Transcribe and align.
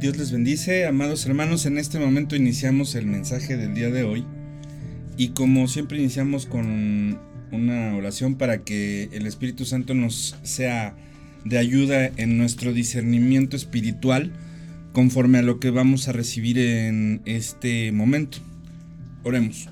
Dios 0.00 0.16
les 0.16 0.32
bendice, 0.32 0.86
amados 0.86 1.26
hermanos. 1.26 1.66
En 1.66 1.76
este 1.76 1.98
momento 1.98 2.34
iniciamos 2.34 2.94
el 2.94 3.04
mensaje 3.04 3.58
del 3.58 3.74
día 3.74 3.90
de 3.90 4.02
hoy. 4.02 4.24
Y 5.18 5.28
como 5.28 5.68
siempre 5.68 5.98
iniciamos 5.98 6.46
con 6.46 7.18
una 7.52 7.94
oración 7.94 8.36
para 8.36 8.64
que 8.64 9.10
el 9.12 9.26
Espíritu 9.26 9.66
Santo 9.66 9.92
nos 9.92 10.38
sea 10.42 10.96
de 11.44 11.58
ayuda 11.58 12.06
en 12.16 12.38
nuestro 12.38 12.72
discernimiento 12.72 13.58
espiritual 13.58 14.32
conforme 14.94 15.36
a 15.36 15.42
lo 15.42 15.60
que 15.60 15.68
vamos 15.68 16.08
a 16.08 16.12
recibir 16.12 16.58
en 16.58 17.20
este 17.26 17.92
momento. 17.92 18.38
Oremos. 19.22 19.68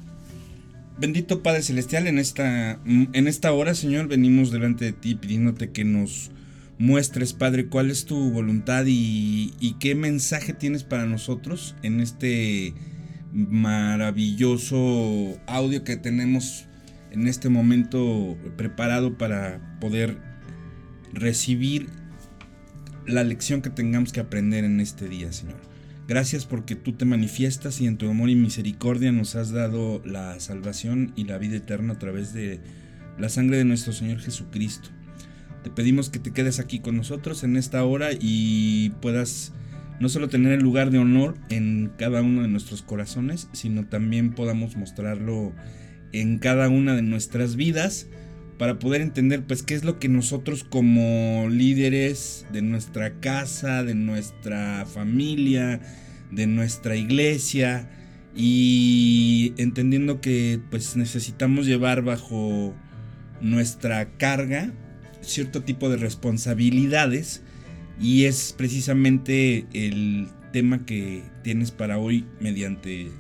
Bendito 1.00 1.42
Padre 1.42 1.62
Celestial, 1.62 2.06
en 2.06 2.18
esta, 2.18 2.78
en 2.84 3.28
esta 3.28 3.50
hora, 3.54 3.74
Señor, 3.74 4.08
venimos 4.08 4.50
delante 4.50 4.84
de 4.84 4.92
ti 4.92 5.14
pidiéndote 5.14 5.70
que 5.70 5.84
nos 5.84 6.30
muestres, 6.78 7.32
Padre, 7.32 7.66
cuál 7.66 7.90
es 7.90 8.04
tu 8.04 8.30
voluntad 8.30 8.84
y, 8.86 9.76
qué 9.80 9.94
mensaje 9.94 10.52
tienes 10.52 10.84
para 10.84 11.06
nosotros 11.06 11.74
en 11.82 12.00
este 12.00 12.74
maravilloso 13.32 15.38
audio 15.46 15.84
que 15.84 15.96
tenemos 15.96 16.66
en 17.10 17.26
este 17.26 17.48
momento 17.48 18.36
preparado 18.56 19.18
para 19.18 19.78
poder 19.80 20.18
recibir 21.12 21.88
la 23.06 23.24
lección 23.24 23.62
que 23.62 23.70
tengamos 23.70 24.12
que 24.12 24.20
aprender 24.20 24.64
en 24.64 24.80
este 24.80 25.08
día, 25.08 25.32
Señor. 25.32 25.60
Gracias 26.06 26.46
porque 26.46 26.74
tú 26.74 26.94
te 26.94 27.04
manifiestas 27.04 27.80
y 27.80 27.86
en 27.86 27.98
tu 27.98 28.08
amor 28.08 28.30
y 28.30 28.34
misericordia 28.34 29.12
nos 29.12 29.36
has 29.36 29.50
dado 29.50 30.02
la 30.04 30.40
salvación 30.40 31.12
y 31.16 31.24
la 31.24 31.38
vida 31.38 31.56
eterna 31.56 31.94
a 31.94 31.98
través 31.98 32.32
de 32.32 32.60
la 33.18 33.28
sangre 33.28 33.58
de 33.58 33.64
nuestro 33.64 33.92
Señor 33.92 34.20
Jesucristo. 34.20 34.90
Pedimos 35.74 36.10
que 36.10 36.18
te 36.18 36.32
quedes 36.32 36.58
aquí 36.58 36.80
con 36.80 36.96
nosotros 36.96 37.44
en 37.44 37.56
esta 37.56 37.84
hora 37.84 38.10
y 38.18 38.90
puedas 39.00 39.52
no 40.00 40.08
solo 40.08 40.28
tener 40.28 40.52
el 40.52 40.60
lugar 40.60 40.90
de 40.90 40.98
honor 40.98 41.34
en 41.50 41.90
cada 41.98 42.22
uno 42.22 42.42
de 42.42 42.48
nuestros 42.48 42.82
corazones, 42.82 43.48
sino 43.52 43.86
también 43.86 44.32
podamos 44.32 44.76
mostrarlo 44.76 45.52
en 46.12 46.38
cada 46.38 46.68
una 46.68 46.94
de 46.94 47.02
nuestras 47.02 47.56
vidas 47.56 48.06
para 48.58 48.78
poder 48.78 49.00
entender 49.00 49.44
pues 49.44 49.62
qué 49.62 49.74
es 49.74 49.84
lo 49.84 49.98
que 49.98 50.08
nosotros 50.08 50.64
como 50.64 51.46
líderes 51.48 52.46
de 52.52 52.62
nuestra 52.62 53.20
casa, 53.20 53.84
de 53.84 53.94
nuestra 53.94 54.84
familia, 54.86 55.80
de 56.30 56.46
nuestra 56.46 56.96
iglesia 56.96 57.88
y 58.34 59.52
entendiendo 59.56 60.20
que 60.20 60.60
pues 60.70 60.96
necesitamos 60.96 61.66
llevar 61.66 62.02
bajo 62.02 62.74
nuestra 63.40 64.16
carga 64.16 64.72
cierto 65.28 65.62
tipo 65.62 65.88
de 65.88 65.96
responsabilidades 65.96 67.42
y 68.00 68.24
es 68.24 68.54
precisamente 68.56 69.66
el 69.72 70.28
tema 70.52 70.84
que 70.86 71.22
tienes 71.42 71.70
para 71.70 71.98
hoy 71.98 72.24
mediante 72.40 73.10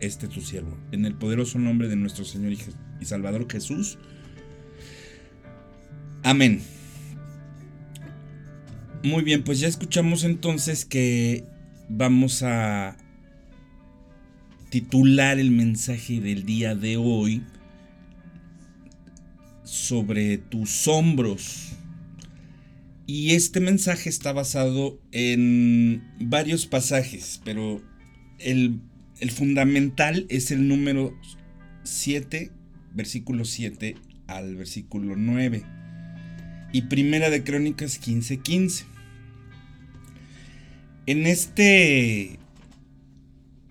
este 0.00 0.28
tu 0.28 0.40
siervo. 0.40 0.76
En 0.92 1.04
el 1.04 1.14
poderoso 1.14 1.58
nombre 1.58 1.88
de 1.88 1.96
nuestro 1.96 2.24
Señor 2.24 2.52
y 2.52 3.04
Salvador 3.04 3.46
Jesús. 3.50 3.98
Amén. 6.22 6.60
Muy 9.02 9.22
bien, 9.22 9.44
pues 9.44 9.60
ya 9.60 9.68
escuchamos 9.68 10.24
entonces 10.24 10.84
que 10.84 11.44
vamos 11.88 12.42
a 12.42 12.96
titular 14.70 15.38
el 15.38 15.52
mensaje 15.52 16.20
del 16.20 16.44
día 16.44 16.74
de 16.74 16.96
hoy 16.96 17.42
sobre 19.66 20.38
tus 20.38 20.88
hombros. 20.88 21.72
Y 23.06 23.34
este 23.34 23.60
mensaje 23.60 24.08
está 24.08 24.32
basado 24.32 25.00
en 25.12 26.02
varios 26.18 26.66
pasajes, 26.66 27.40
pero 27.44 27.82
el, 28.38 28.80
fundamental 29.30 30.26
es 30.28 30.50
el 30.50 30.66
número 30.66 31.14
7, 31.84 32.50
versículo 32.94 33.44
7 33.44 33.96
al 34.26 34.56
versículo 34.56 35.14
9. 35.16 35.62
Y 36.72 36.82
primera 36.82 37.30
de 37.30 37.44
Crónicas 37.44 38.00
15:15. 38.00 38.42
15. 38.42 38.84
En 41.06 41.26
este 41.26 42.38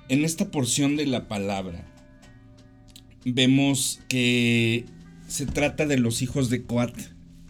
en 0.08 0.24
esta 0.24 0.52
porción 0.52 0.96
de 0.96 1.06
la 1.06 1.28
palabra 1.28 1.84
vemos 3.26 4.00
que 4.08 4.86
se 5.28 5.46
trata 5.46 5.86
de 5.86 5.98
los 5.98 6.22
hijos 6.22 6.50
de 6.50 6.64
Coat, 6.64 6.96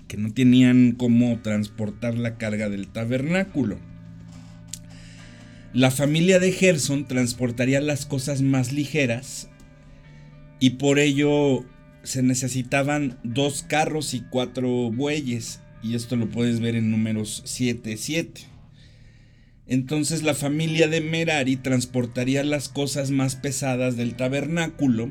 que 0.08 0.18
no 0.18 0.34
tenían 0.34 0.94
cómo 0.94 1.40
transportar 1.42 2.18
la 2.18 2.38
carga 2.38 2.70
del 2.70 2.88
tabernáculo. 2.88 3.80
La 5.74 5.92
familia 5.92 6.40
de 6.40 6.52
Gerson 6.52 7.06
transportaría 7.06 7.82
las 7.82 8.06
cosas 8.06 8.42
más 8.42 8.72
ligeras 8.72 9.50
y 10.60 10.72
por 10.72 11.00
ello 11.00 11.66
se 12.04 12.24
necesitaban 12.24 13.18
dos 13.24 13.64
carros 13.64 14.14
y 14.14 14.22
cuatro 14.22 14.70
bueyes, 14.92 15.60
y 15.84 15.96
esto 15.96 16.16
lo 16.16 16.30
puedes 16.30 16.60
ver 16.60 16.76
en 16.76 16.92
números 16.92 17.42
7, 17.46 17.98
7. 17.98 18.42
Entonces 19.68 20.24
la 20.24 20.36
familia 20.36 20.88
de 20.88 21.02
Merari 21.02 21.58
transportaría 21.58 22.44
las 22.44 22.70
cosas 22.70 23.12
más 23.12 23.36
pesadas 23.36 23.98
del 23.98 24.16
tabernáculo 24.16 25.10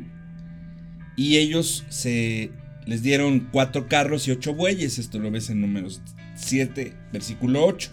y 1.16 1.36
ellos 1.36 1.84
se 1.88 2.50
les 2.86 3.02
dieron 3.02 3.48
cuatro 3.50 3.88
carros 3.88 4.28
y 4.28 4.32
ocho 4.32 4.54
bueyes. 4.54 4.98
Esto 4.98 5.18
lo 5.18 5.30
ves 5.30 5.50
en 5.50 5.60
números 5.60 6.02
7, 6.36 6.92
versículo 7.12 7.64
8. 7.64 7.90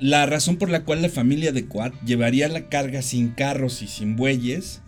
La 0.00 0.26
razón 0.26 0.56
por 0.56 0.68
la 0.68 0.84
cual 0.84 1.02
la 1.02 1.08
familia 1.08 1.52
de 1.52 1.66
Coat 1.66 1.94
llevaría 2.04 2.48
la 2.48 2.68
carga 2.68 3.02
sin 3.02 3.28
carros 3.28 3.82
y 3.82 3.86
sin 3.86 4.16
bueyes 4.16 4.80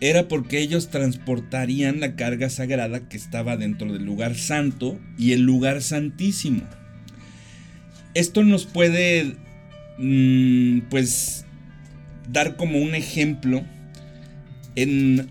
era 0.00 0.28
porque 0.28 0.60
ellos 0.60 0.88
transportarían 0.90 2.00
la 2.00 2.14
carga 2.14 2.48
sagrada 2.50 3.08
que 3.08 3.16
estaba 3.16 3.56
dentro 3.56 3.92
del 3.92 4.04
lugar 4.04 4.36
santo 4.36 4.98
y 5.18 5.32
el 5.32 5.42
lugar 5.42 5.82
santísimo. 5.82 6.62
Esto 8.14 8.44
nos 8.44 8.64
puede, 8.64 9.36
mm, 9.98 10.88
pues, 10.88 11.44
dar 12.30 12.56
como 12.56 12.78
un 12.78 12.94
ejemplo 12.94 13.64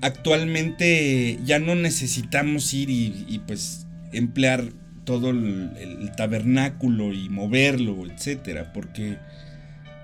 actualmente 0.02 1.40
ya 1.46 1.60
no 1.60 1.76
necesitamos 1.76 2.74
ir 2.74 2.90
y, 2.90 3.42
pues 3.46 3.86
emplear 4.12 4.66
todo 5.06 5.30
el, 5.30 6.12
tabernáculo 6.18 7.14
y 7.14 7.30
moverlo, 7.30 8.06
etcétera, 8.06 8.74
porque 8.74 9.18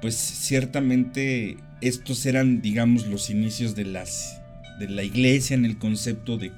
pues 0.01 0.15
ciertamente 0.15 1.57
estos 1.81 2.25
eran, 2.25 2.61
digamos, 2.61 3.07
los 3.07 3.29
inicios 3.29 3.75
de 3.75 3.85
las 3.85 4.39
de 4.79 4.89
la 4.89 5.03
iglesia 5.03 5.53
en 5.55 5.65
el 5.65 5.77
concepto 5.77 6.37
de 6.37 6.51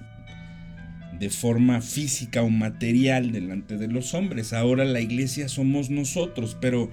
de 1.19 1.29
forma 1.29 1.81
física 1.81 2.41
o 2.41 2.49
material 2.49 3.31
delante 3.31 3.77
de 3.77 3.87
los 3.87 4.13
hombres. 4.13 4.53
Ahora 4.53 4.85
la 4.85 5.01
iglesia 5.01 5.47
somos 5.47 5.89
nosotros, 5.89 6.57
pero 6.59 6.91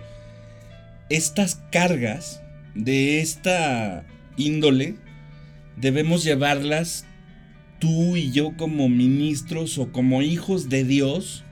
estas 1.09 1.57
cargas 1.71 2.41
de 2.75 3.21
esta 3.21 4.05
índole 4.37 4.95
debemos 5.77 6.25
llevarlas 6.25 7.07
tú 7.79 8.17
y 8.17 8.31
yo 8.31 8.57
como 8.57 8.89
ministros 8.89 9.77
o 9.79 9.91
como 9.91 10.23
hijos 10.23 10.69
de 10.69 10.85
Dios, 10.85 11.45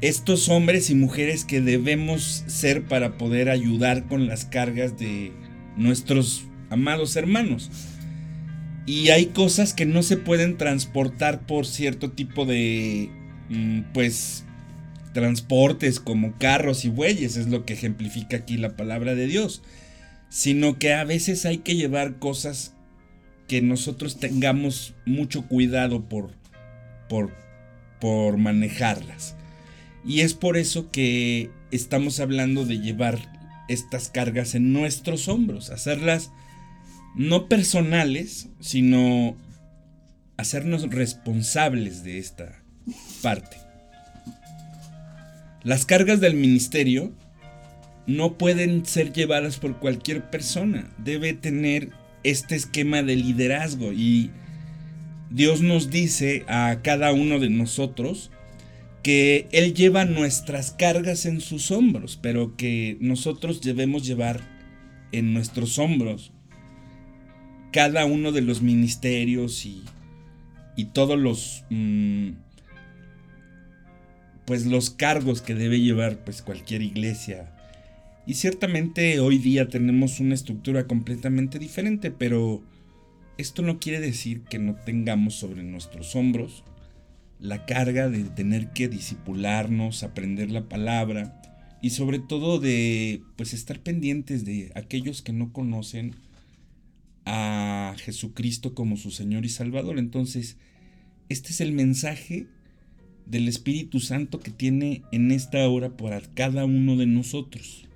estos 0.00 0.48
hombres 0.48 0.90
y 0.90 0.94
mujeres 0.94 1.44
que 1.44 1.60
debemos 1.60 2.44
ser 2.46 2.84
para 2.84 3.16
poder 3.16 3.48
ayudar 3.48 4.06
con 4.06 4.26
las 4.26 4.44
cargas 4.44 4.98
de 4.98 5.32
nuestros 5.76 6.44
amados 6.70 7.16
hermanos. 7.16 7.70
Y 8.84 9.10
hay 9.10 9.26
cosas 9.26 9.74
que 9.74 9.86
no 9.86 10.02
se 10.02 10.16
pueden 10.16 10.56
transportar 10.56 11.46
por 11.46 11.66
cierto 11.66 12.10
tipo 12.12 12.46
de, 12.46 13.10
mm, 13.48 13.92
pues, 13.92 14.44
transportes 15.12 16.00
como 16.00 16.38
carros 16.38 16.84
y 16.84 16.90
bueyes, 16.90 17.36
es 17.36 17.48
lo 17.48 17.64
que 17.64 17.74
ejemplifica 17.74 18.38
aquí 18.38 18.56
la 18.56 18.76
palabra 18.76 19.14
de 19.14 19.26
Dios. 19.26 19.62
Sino 20.28 20.78
que 20.78 20.94
a 20.94 21.04
veces 21.04 21.44
hay 21.46 21.58
que 21.58 21.76
llevar 21.76 22.18
cosas 22.18 22.74
que 23.48 23.62
nosotros 23.62 24.20
tengamos 24.20 24.94
mucho 25.06 25.46
cuidado 25.48 26.04
por, 26.04 26.30
por, 27.08 27.32
por 28.00 28.36
manejarlas. 28.36 29.34
Y 30.04 30.20
es 30.20 30.34
por 30.34 30.56
eso 30.56 30.90
que 30.90 31.50
estamos 31.70 32.20
hablando 32.20 32.64
de 32.64 32.78
llevar 32.78 33.18
estas 33.68 34.08
cargas 34.10 34.54
en 34.54 34.72
nuestros 34.72 35.28
hombros, 35.28 35.70
hacerlas 35.70 36.30
no 37.16 37.48
personales, 37.48 38.48
sino 38.60 39.36
hacernos 40.36 40.88
responsables 40.90 42.04
de 42.04 42.18
esta 42.18 42.62
parte. 43.22 43.56
Las 45.64 45.84
cargas 45.84 46.20
del 46.20 46.34
ministerio 46.34 47.12
no 48.06 48.38
pueden 48.38 48.86
ser 48.86 49.12
llevadas 49.12 49.58
por 49.58 49.78
cualquier 49.78 50.30
persona, 50.30 50.88
debe 50.98 51.34
tener 51.34 51.90
este 52.24 52.56
esquema 52.56 53.02
de 53.02 53.16
liderazgo 53.16 53.92
y 53.92 54.30
Dios 55.30 55.60
nos 55.60 55.90
dice 55.90 56.44
a 56.48 56.80
cada 56.82 57.12
uno 57.12 57.38
de 57.38 57.50
nosotros 57.50 58.30
que 59.02 59.48
Él 59.52 59.74
lleva 59.74 60.04
nuestras 60.04 60.72
cargas 60.72 61.26
en 61.26 61.40
sus 61.40 61.70
hombros, 61.70 62.18
pero 62.20 62.56
que 62.56 62.96
nosotros 63.00 63.60
debemos 63.60 64.06
llevar 64.06 64.40
en 65.12 65.32
nuestros 65.32 65.78
hombros 65.78 66.32
cada 67.72 68.04
uno 68.06 68.32
de 68.32 68.42
los 68.42 68.62
ministerios 68.62 69.64
y, 69.66 69.82
y 70.76 70.86
todos 70.86 71.18
los... 71.18 71.64
Mm, 71.70 72.30
pues 74.48 74.64
los 74.64 74.88
cargos 74.88 75.42
que 75.42 75.54
debe 75.54 75.78
llevar 75.78 76.24
pues 76.24 76.40
cualquier 76.40 76.80
iglesia. 76.80 77.52
Y 78.28 78.34
ciertamente 78.34 79.20
hoy 79.20 79.38
día 79.38 79.70
tenemos 79.70 80.20
una 80.20 80.34
estructura 80.34 80.86
completamente 80.86 81.58
diferente, 81.58 82.10
pero 82.10 82.62
esto 83.38 83.62
no 83.62 83.80
quiere 83.80 84.00
decir 84.00 84.42
que 84.42 84.58
no 84.58 84.74
tengamos 84.74 85.36
sobre 85.36 85.62
nuestros 85.62 86.14
hombros 86.14 86.62
la 87.40 87.64
carga 87.64 88.10
de 88.10 88.24
tener 88.24 88.74
que 88.74 88.88
disipularnos, 88.88 90.02
aprender 90.02 90.50
la 90.50 90.68
palabra 90.68 91.40
y 91.80 91.88
sobre 91.88 92.18
todo 92.18 92.58
de 92.58 93.22
pues 93.36 93.54
estar 93.54 93.80
pendientes 93.80 94.44
de 94.44 94.72
aquellos 94.74 95.22
que 95.22 95.32
no 95.32 95.50
conocen 95.50 96.14
a 97.24 97.94
Jesucristo 97.96 98.74
como 98.74 98.98
su 98.98 99.10
Señor 99.10 99.46
y 99.46 99.48
Salvador. 99.48 99.98
Entonces, 99.98 100.58
este 101.30 101.52
es 101.52 101.62
el 101.62 101.72
mensaje 101.72 102.46
del 103.24 103.48
Espíritu 103.48 104.00
Santo 104.00 104.38
que 104.38 104.50
tiene 104.50 105.00
en 105.12 105.30
esta 105.30 105.66
hora 105.66 105.96
para 105.96 106.20
cada 106.20 106.66
uno 106.66 106.96
de 106.96 107.06
nosotros. 107.06 107.87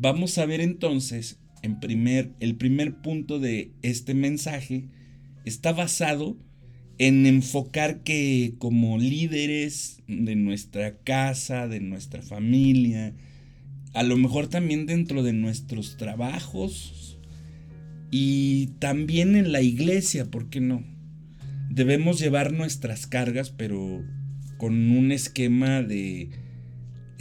Vamos 0.00 0.38
a 0.38 0.46
ver 0.46 0.60
entonces, 0.60 1.40
en 1.60 1.80
primer, 1.80 2.30
el 2.38 2.54
primer 2.54 3.02
punto 3.02 3.40
de 3.40 3.72
este 3.82 4.14
mensaje 4.14 4.84
está 5.44 5.72
basado 5.72 6.36
en 6.98 7.26
enfocar 7.26 8.04
que 8.04 8.54
como 8.58 8.96
líderes 8.96 10.00
de 10.06 10.36
nuestra 10.36 10.98
casa, 10.98 11.66
de 11.66 11.80
nuestra 11.80 12.22
familia, 12.22 13.12
a 13.92 14.04
lo 14.04 14.16
mejor 14.16 14.46
también 14.46 14.86
dentro 14.86 15.24
de 15.24 15.32
nuestros 15.32 15.96
trabajos 15.96 17.18
y 18.12 18.68
también 18.78 19.34
en 19.34 19.50
la 19.50 19.62
iglesia, 19.62 20.26
¿por 20.26 20.48
qué 20.48 20.60
no? 20.60 20.84
Debemos 21.70 22.20
llevar 22.20 22.52
nuestras 22.52 23.08
cargas, 23.08 23.50
pero 23.50 24.04
con 24.58 24.92
un 24.92 25.10
esquema 25.10 25.82
de 25.82 26.30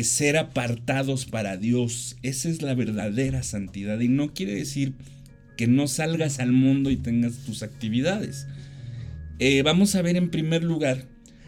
ser 0.04 0.38
apartados 0.38 1.26
para 1.26 1.58
Dios. 1.58 2.18
Esa 2.22 2.50
es 2.50 2.62
la 2.62 2.76
verdadera 2.76 3.44
santidad. 3.44 4.00
Y 4.00 4.08
no 4.08 4.34
quiere 4.34 4.54
decir 4.54 4.94
que 5.58 5.68
no 5.68 5.88
salgas 5.88 6.40
al 6.40 6.52
mundo 6.52 6.92
y 6.92 6.98
tengas 6.98 7.34
tus 7.46 7.64
actividades. 7.64 8.48
Eh, 9.40 9.62
vamos 9.64 9.96
a 9.96 10.02
ver 10.02 10.16
en 10.16 10.30
primer 10.30 10.64
lugar, 10.64 11.06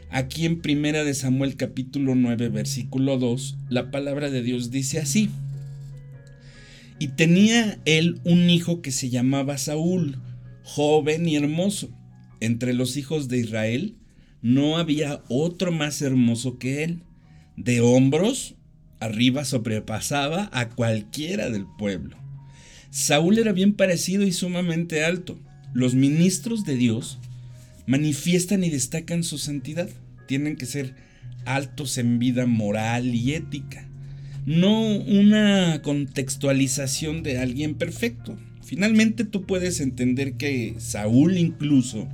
aquí 0.10 0.46
en 0.46 0.62
Primera 0.62 1.04
de 1.04 1.14
Samuel 1.14 1.56
capítulo 1.56 2.16
9, 2.16 2.50
versículo 2.50 3.18
2, 3.18 3.58
la 3.70 3.92
palabra 3.92 4.30
de 4.30 4.42
Dios 4.42 4.72
dice 4.72 5.00
así. 5.00 5.30
Y 7.00 7.10
tenía 7.10 7.80
él 7.86 8.20
un 8.26 8.50
hijo 8.50 8.82
que 8.82 8.92
se 8.92 9.10
llamaba 9.10 9.58
Saúl, 9.58 10.18
joven 10.64 11.28
y 11.28 11.36
hermoso, 11.36 11.90
entre 12.42 12.74
los 12.74 12.98
hijos 12.98 13.28
de 13.28 13.38
Israel, 13.38 13.96
no 14.42 14.78
había 14.78 15.22
otro 15.28 15.72
más 15.72 16.02
hermoso 16.02 16.58
que 16.58 16.84
él. 16.84 17.00
De 17.60 17.82
hombros 17.82 18.56
arriba 19.02 19.44
sobrepasaba 19.44 20.50
a 20.54 20.70
cualquiera 20.70 21.50
del 21.50 21.66
pueblo. 21.78 22.16
Saúl 22.90 23.38
era 23.38 23.52
bien 23.52 23.74
parecido 23.74 24.24
y 24.24 24.32
sumamente 24.32 25.04
alto. 25.04 25.38
Los 25.74 25.94
ministros 25.94 26.64
de 26.64 26.78
Dios 26.78 27.20
manifiestan 27.86 28.64
y 28.64 28.70
destacan 28.70 29.24
su 29.24 29.38
santidad. 29.38 29.90
Tienen 30.26 30.56
que 30.56 30.66
ser 30.66 30.96
altos 31.44 31.98
en 31.98 32.18
vida 32.18 32.46
moral 32.46 33.14
y 33.14 33.34
ética. 33.34 33.90
No 34.46 34.96
una 34.96 35.82
contextualización 35.82 37.24
de 37.24 37.40
alguien 37.40 37.76
perfecto. 37.76 38.38
Finalmente 38.64 39.26
tú 39.26 39.46
puedes 39.46 39.82
entender 39.82 40.36
que 40.36 40.76
Saúl 40.78 41.38
incluso 41.38 42.08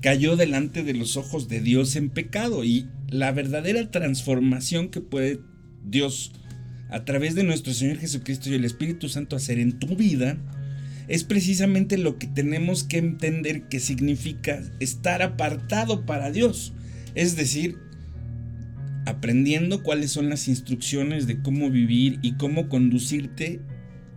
cayó 0.00 0.34
delante 0.34 0.82
de 0.82 0.94
los 0.94 1.16
ojos 1.16 1.48
de 1.48 1.60
Dios 1.60 1.94
en 1.94 2.10
pecado 2.10 2.64
y 2.64 2.88
la 3.14 3.30
verdadera 3.30 3.92
transformación 3.92 4.88
que 4.88 5.00
puede 5.00 5.38
Dios 5.84 6.32
a 6.90 7.04
través 7.04 7.36
de 7.36 7.44
nuestro 7.44 7.72
Señor 7.72 7.98
Jesucristo 7.98 8.50
y 8.50 8.54
el 8.54 8.64
Espíritu 8.64 9.08
Santo 9.08 9.36
hacer 9.36 9.60
en 9.60 9.78
tu 9.78 9.94
vida 9.94 10.36
es 11.06 11.22
precisamente 11.22 11.96
lo 11.96 12.18
que 12.18 12.26
tenemos 12.26 12.82
que 12.82 12.98
entender 12.98 13.68
que 13.68 13.78
significa 13.78 14.60
estar 14.80 15.22
apartado 15.22 16.04
para 16.06 16.32
Dios. 16.32 16.72
Es 17.14 17.36
decir, 17.36 17.78
aprendiendo 19.06 19.84
cuáles 19.84 20.10
son 20.10 20.28
las 20.28 20.48
instrucciones 20.48 21.28
de 21.28 21.40
cómo 21.40 21.70
vivir 21.70 22.18
y 22.20 22.32
cómo 22.32 22.68
conducirte 22.68 23.60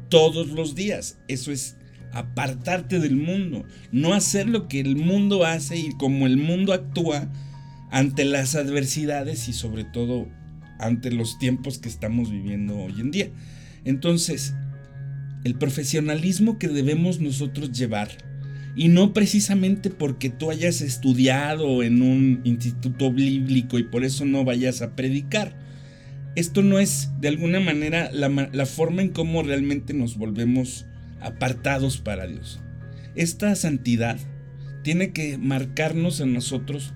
todos 0.10 0.48
los 0.48 0.74
días. 0.74 1.20
Eso 1.28 1.52
es 1.52 1.76
apartarte 2.14 3.00
del 3.00 3.16
mundo, 3.16 3.64
no 3.92 4.16
hacer 4.16 4.50
lo 4.50 4.68
que 4.68 4.80
el 4.80 4.96
mundo 4.96 5.46
hace 5.46 5.78
y 5.78 5.90
como 6.00 6.26
el 6.26 6.38
mundo 6.38 6.74
actúa 6.74 7.30
ante 7.92 8.25
las 8.25 8.56
adversidades 8.56 9.48
y 9.48 9.54
sobre 9.54 9.84
todo 9.84 10.28
ante 10.80 11.12
los 11.12 11.39
tiempos 11.39 11.80
que 11.80 11.89
estamos 11.89 12.31
viviendo 12.31 12.78
hoy 12.78 13.00
en 13.00 13.12
día. 13.12 13.30
Entonces, 13.86 14.54
el 15.44 15.56
profesionalismo 15.56 16.60
que 16.60 16.68
debemos 16.68 17.19
nosotros 17.19 17.72
llevar, 17.72 18.10
y 18.78 18.89
no 18.89 19.12
precisamente 19.12 19.89
porque 19.89 20.30
tú 20.30 20.51
hayas 20.51 20.81
estudiado 20.81 21.81
en 21.81 22.04
un 22.04 22.42
instituto 22.44 23.12
bíblico 23.12 23.80
y 23.80 23.84
por 23.84 24.04
eso 24.04 24.24
no 24.24 24.45
vayas 24.45 24.83
a 24.83 24.95
predicar. 24.95 25.57
Esto 26.36 26.62
no 26.62 26.78
es 26.78 27.10
de 27.19 27.30
alguna 27.30 27.60
manera 27.60 28.12
la, 28.12 28.66
forma 28.68 29.01
en 29.01 29.10
cómo 29.10 29.42
realmente 29.42 29.95
nos 29.95 30.16
volvemos 30.16 30.86
apartados 31.19 31.98
para 31.98 32.28
Dios. 32.28 32.60
Esta 33.16 33.56
santidad 33.56 34.19
tiene 34.83 35.12
que 35.12 35.40
marcarnos 35.40 36.19
en 36.19 36.33
nosotros 36.33 36.94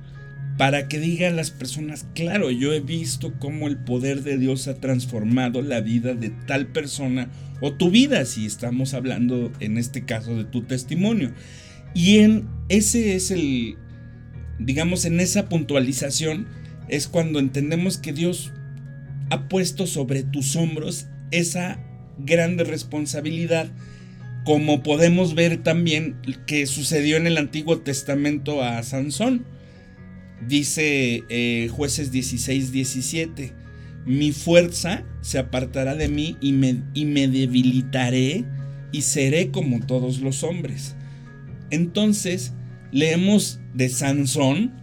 para 0.61 0.87
que 0.87 0.99
digan 0.99 1.35
las 1.35 1.49
personas, 1.49 2.05
claro, 2.13 2.51
yo 2.51 2.71
he 2.71 2.81
visto 2.81 3.33
cómo 3.39 3.67
el 3.67 3.77
poder 3.77 4.21
de 4.21 4.37
Dios 4.37 4.67
ha 4.67 4.75
transformado 4.75 5.63
la 5.63 5.81
vida 5.81 6.13
de 6.13 6.29
tal 6.29 6.67
persona 6.67 7.31
o 7.61 7.73
tu 7.73 7.89
vida, 7.89 8.25
si 8.25 8.45
estamos 8.45 8.93
hablando 8.93 9.51
en 9.59 9.79
este 9.79 10.05
caso 10.05 10.35
de 10.35 10.43
tu 10.43 10.61
testimonio. 10.61 11.33
Y 11.95 12.19
en 12.19 12.47
ese 12.69 13.15
es 13.15 13.31
el, 13.31 13.75
digamos, 14.59 15.06
en 15.06 15.19
esa 15.19 15.49
puntualización 15.49 16.45
es 16.89 17.07
cuando 17.07 17.39
entendemos 17.39 17.97
que 17.97 18.13
Dios 18.13 18.53
ha 19.31 19.49
puesto 19.49 19.87
sobre 19.87 20.21
tus 20.21 20.56
hombros 20.56 21.07
esa 21.31 21.80
grande 22.19 22.65
responsabilidad 22.65 23.68
como 24.45 24.83
podemos 24.83 25.33
ver 25.33 25.63
también 25.63 26.18
que 26.45 26.68
sucedió 26.68 27.18
en 27.18 27.25
el 27.25 27.39
Antiguo 27.39 27.80
Testamento 27.80 28.63
a 28.63 28.83
Sansón. 28.83 29.44
Dice 30.48 31.24
eh, 31.30 31.69
jueces 31.71 32.12
16, 32.12 32.71
17, 32.71 33.54
mi 34.06 34.31
fuerza 34.31 35.04
se 35.21 35.38
apartará 35.38 35.95
de 35.95 36.07
mí 36.07 36.38
y 36.42 36.54
me, 36.54 36.81
y 36.94 37.06
me 37.06 37.28
debilitaré 37.28 38.45
y 38.92 39.02
seré 39.02 39.52
como 39.52 39.80
todos 39.86 40.19
los 40.19 40.44
hombres. 40.44 40.95
Entonces 41.69 42.54
leemos 42.92 43.60
de 43.74 43.90
Sansón, 43.90 44.74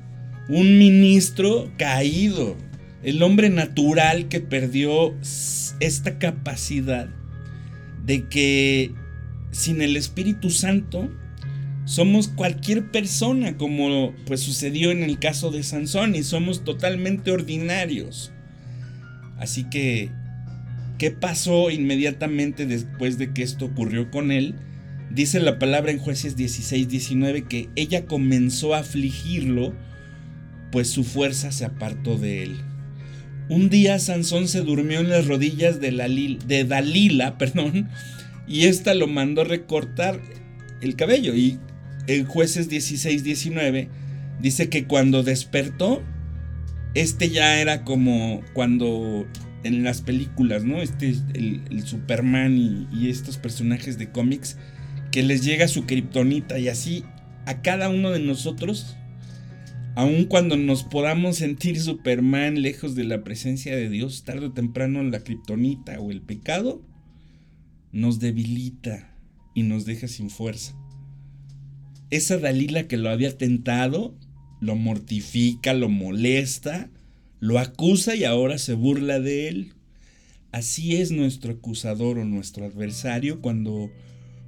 un 0.49 0.79
ministro 0.79 1.71
caído, 1.77 2.57
el 3.03 3.23
hombre 3.23 3.51
natural 3.51 4.29
que 4.29 4.41
perdió 4.41 5.15
esta 5.81 6.19
capacidad 6.19 7.09
de 8.05 8.29
que 8.29 8.93
sin 9.51 9.83
el 9.83 9.97
Espíritu 9.97 10.51
Santo, 10.51 11.11
somos 11.89 12.29
cualquier 12.29 12.91
persona, 12.91 13.57
como 13.57 14.13
pues 14.27 14.41
sucedió 14.41 14.91
en 14.91 15.03
el 15.03 15.19
caso 15.19 15.51
de 15.51 15.63
Sansón, 15.63 16.15
y 16.15 16.23
somos 16.23 16.63
totalmente 16.63 17.31
ordinarios. 17.31 18.31
Así 19.39 19.65
que, 19.65 20.11
¿qué 20.99 21.11
pasó 21.11 21.71
inmediatamente 21.71 22.67
después 22.67 23.17
de 23.17 23.33
que 23.33 23.43
esto 23.43 23.65
ocurrió 23.65 24.11
con 24.11 24.33
él? 24.33 24.55
Dice 25.11 25.41
la 25.41 25.59
palabra 25.59 25.91
en 25.91 25.99
jueces 25.99 26.37
16, 26.37 26.91
19 26.91 27.45
que 27.45 27.71
ella 27.75 28.05
comenzó 28.05 28.75
a 28.75 28.81
afligirlo, 28.81 29.75
pues 30.71 30.91
su 30.91 31.05
fuerza 31.05 31.53
se 31.53 31.65
apartó 31.65 32.19
de 32.19 32.43
él. 32.43 32.59
Un 33.49 33.71
día 33.71 33.99
Sansón 33.99 34.47
se 34.47 34.61
durmió 34.61 35.01
en 35.01 35.09
las 35.09 35.27
rodillas 35.27 35.81
de, 35.81 36.37
de 36.47 36.65
Dalila, 36.65 37.39
perdón, 37.39 37.89
y 38.47 38.65
esta 38.67 38.93
lo 38.93 39.07
mandó 39.07 39.43
recortar 39.43 40.21
el 40.83 40.95
cabello. 40.95 41.35
Y 41.35 41.59
en 42.09 42.27
jueces 42.27 42.69
16, 42.69 43.23
19 43.23 43.89
dice 44.41 44.69
que 44.69 44.85
cuando 44.85 45.23
despertó, 45.23 46.03
este 46.95 47.31
ya 47.31 47.61
era 47.61 47.85
como 47.85 48.41
cuando 48.55 49.27
en 49.63 49.85
las 49.85 50.03
películas, 50.03 50.65
¿no? 50.65 50.83
Este, 50.83 51.11
el, 51.35 51.63
el 51.71 51.87
Superman 51.87 52.57
y, 52.57 52.89
y, 52.93 53.11
estos 53.11 53.37
personajes 53.37 53.99
de 53.99 54.11
cómics, 54.11 54.57
que 55.13 55.23
les 55.23 55.45
llega 55.45 55.69
su 55.69 55.87
kriptonita 55.87 56.59
y 56.59 56.69
así 56.69 57.05
a 57.47 57.63
cada 57.63 57.89
uno 57.89 58.11
de 58.11 58.21
nosotros, 58.21 58.97
Aun 59.99 60.27
cuando 60.27 60.57
nos 60.57 60.85
podamos 60.85 61.39
sentir 61.39 61.81
Superman 61.81 62.63
lejos 62.63 62.95
de 62.95 63.03
la 63.03 63.25
presencia 63.25 63.75
de 63.75 63.89
Dios, 63.89 64.23
tarde 64.23 64.47
o 64.47 64.53
temprano 64.53 65.03
la 65.03 65.25
kriptonita 65.25 65.99
o 65.99 66.13
el 66.13 66.23
pecado 66.23 66.81
nos 67.91 68.21
debilita 68.21 69.13
y 69.55 69.65
nos 69.65 69.87
deja 69.87 70.07
sin 70.07 70.31
fuerza. 70.31 70.77
Esa 72.11 72.39
Dalila 72.39 72.89
que 72.89 72.97
lo 72.97 73.11
había 73.11 73.37
tentado, 73.37 74.15
lo 74.61 74.77
mortifica, 74.77 75.75
lo 75.75 75.89
molesta, 75.89 76.91
lo 77.41 77.59
acusa 77.59 78.17
y 78.17 78.25
ahora 78.25 78.59
se 78.59 78.75
burla 78.75 79.21
de 79.21 79.49
él. 79.49 79.73
Así 80.51 80.97
es 80.97 81.11
nuestro 81.11 81.53
acusador 81.53 82.19
o 82.19 82.25
nuestro 82.25 82.65
adversario 82.65 83.41
cuando 83.41 83.91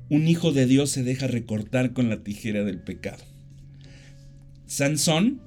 un 0.09 0.26
hijo 0.26 0.52
de 0.52 0.67
Dios 0.67 0.90
se 0.90 1.02
deja 1.02 1.26
recortar 1.26 1.93
con 1.93 2.09
la 2.09 2.23
tijera 2.23 2.64
del 2.64 2.81
pecado. 2.81 3.23
Sansón, 4.67 5.40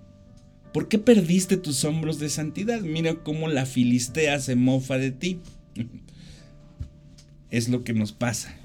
¿por 0.74 0.88
qué 0.88 1.00
perdiste 1.00 1.58
tus 1.58 1.84
hombros 1.84 2.20
de 2.20 2.29
santidad? 2.29 2.82
Mira 2.82 3.15
cómo 3.24 3.48
la 3.48 3.65
filistea 3.65 4.39
se 4.39 4.55
mofa 4.55 4.98
de 4.98 5.12
ti. 5.12 5.39
es 7.50 7.70
lo 7.70 7.84
que 7.84 7.93
nos 7.93 8.12
pasa. 8.12 8.55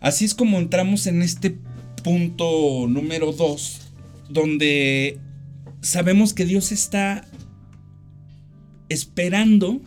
Así 0.00 0.24
es 0.24 0.34
como 0.34 0.58
entramos 0.58 1.06
en 1.06 1.22
este 1.22 1.56
punto 2.02 2.86
número 2.88 3.32
2, 3.32 3.80
donde 4.28 5.18
sabemos 5.80 6.34
que 6.34 6.44
Dios 6.44 6.72
está 6.72 7.26
esperando 8.88 9.80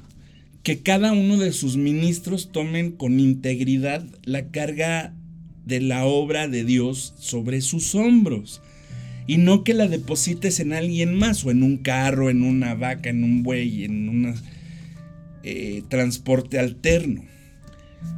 que 0.63 0.81
cada 0.81 1.13
uno 1.13 1.37
de 1.37 1.53
sus 1.53 1.77
ministros 1.77 2.51
tomen 2.51 2.91
con 2.91 3.19
integridad 3.19 4.05
la 4.23 4.49
carga 4.49 5.13
de 5.65 5.81
la 5.81 6.05
obra 6.05 6.47
de 6.47 6.63
Dios 6.63 7.13
sobre 7.19 7.61
sus 7.61 7.95
hombros 7.95 8.61
y 9.27 9.37
no 9.37 9.63
que 9.63 9.75
la 9.75 9.87
deposites 9.87 10.59
en 10.59 10.73
alguien 10.73 11.13
más 11.13 11.45
o 11.45 11.51
en 11.51 11.61
un 11.61 11.77
carro, 11.77 12.29
en 12.29 12.43
una 12.43 12.73
vaca, 12.73 13.09
en 13.09 13.23
un 13.23 13.43
buey, 13.43 13.83
en 13.83 14.09
un 14.09 14.35
eh, 15.43 15.83
transporte 15.87 16.57
alterno. 16.57 17.23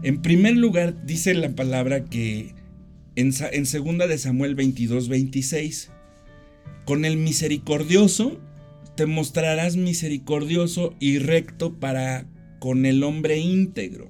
En 0.04 0.22
primer 0.22 0.56
lugar, 0.56 1.06
dice 1.06 1.34
la 1.34 1.50
palabra 1.50 2.06
que 2.06 2.54
en, 3.16 3.34
en 3.52 3.64
2 3.64 4.10
de 4.10 4.18
Samuel 4.18 4.56
22, 4.56 5.10
26, 5.10 5.92
con 6.86 7.06
el 7.06 7.18
misericordioso 7.18 8.40
te 8.96 9.06
mostrarás 9.06 9.78
misericordioso 9.78 10.96
y 11.00 11.20
recto 11.20 11.80
para 11.80 12.26
con 12.60 12.86
el 12.86 13.04
hombre 13.04 13.40
íntegro. 13.40 14.10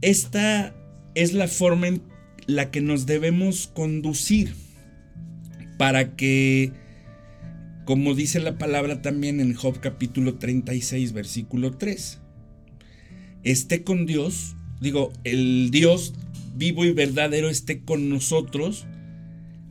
Esta 0.00 0.74
es 1.14 1.32
la 1.32 1.48
forma 1.48 1.88
en 1.88 2.02
la 2.46 2.70
que 2.70 2.80
nos 2.80 3.06
debemos 3.06 3.66
conducir 3.66 4.54
para 5.78 6.14
que, 6.14 6.72
como 7.84 8.14
dice 8.14 8.40
la 8.40 8.58
palabra 8.58 9.02
también 9.02 9.40
en 9.40 9.54
Job 9.54 9.80
capítulo 9.80 10.38
36, 10.38 11.12
versículo 11.12 11.72
3, 11.72 12.20
esté 13.44 13.82
con 13.82 14.06
Dios, 14.06 14.54
digo, 14.80 15.12
el 15.24 15.70
Dios 15.70 16.14
vivo 16.54 16.84
y 16.84 16.92
verdadero 16.92 17.48
esté 17.48 17.80
con 17.80 18.08
nosotros 18.08 18.86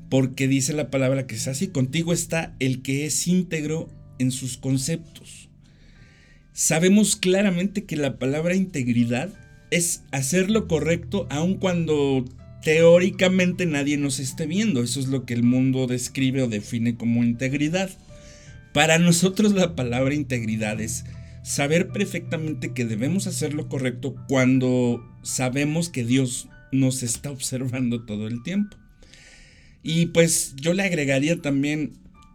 porque 0.09 0.47
dice 0.47 0.73
la 0.73 0.89
palabra 0.89 1.25
que 1.25 1.35
es 1.35 1.47
así, 1.47 1.67
contigo 1.67 2.11
está 2.11 2.53
el 2.59 2.81
que 2.81 3.05
es 3.05 3.27
íntegro 3.27 3.89
en 4.19 4.31
sus 4.31 4.57
conceptos. 4.57 5.49
Sabemos 6.53 7.15
claramente 7.15 7.85
que 7.85 7.95
la 7.95 8.19
palabra 8.19 8.55
integridad 8.55 9.29
es 9.71 10.03
hacer 10.11 10.51
lo 10.51 10.67
correcto 10.67 11.27
aun 11.29 11.55
cuando 11.55 12.25
teóricamente 12.61 13.65
nadie 13.65 13.97
nos 13.97 14.19
esté 14.19 14.45
viendo. 14.47 14.83
Eso 14.83 14.99
es 14.99 15.07
lo 15.07 15.25
que 15.25 15.33
el 15.33 15.43
mundo 15.43 15.87
describe 15.87 16.41
o 16.41 16.47
define 16.47 16.95
como 16.95 17.23
integridad. 17.23 17.89
Para 18.73 18.99
nosotros 18.99 19.53
la 19.53 19.75
palabra 19.75 20.13
integridad 20.13 20.79
es 20.81 21.05
saber 21.43 21.89
perfectamente 21.89 22.73
que 22.73 22.85
debemos 22.85 23.27
hacer 23.27 23.53
lo 23.53 23.67
correcto 23.67 24.15
cuando 24.27 25.03
sabemos 25.23 25.89
que 25.89 26.05
Dios 26.05 26.47
nos 26.71 27.03
está 27.03 27.31
observando 27.31 28.05
todo 28.05 28.27
el 28.27 28.43
tiempo. 28.43 28.77
Y 29.83 30.07
pues 30.07 30.53
yo 30.55 30.73
le 30.73 30.83
agregaría 30.83 31.41
también, 31.41 31.93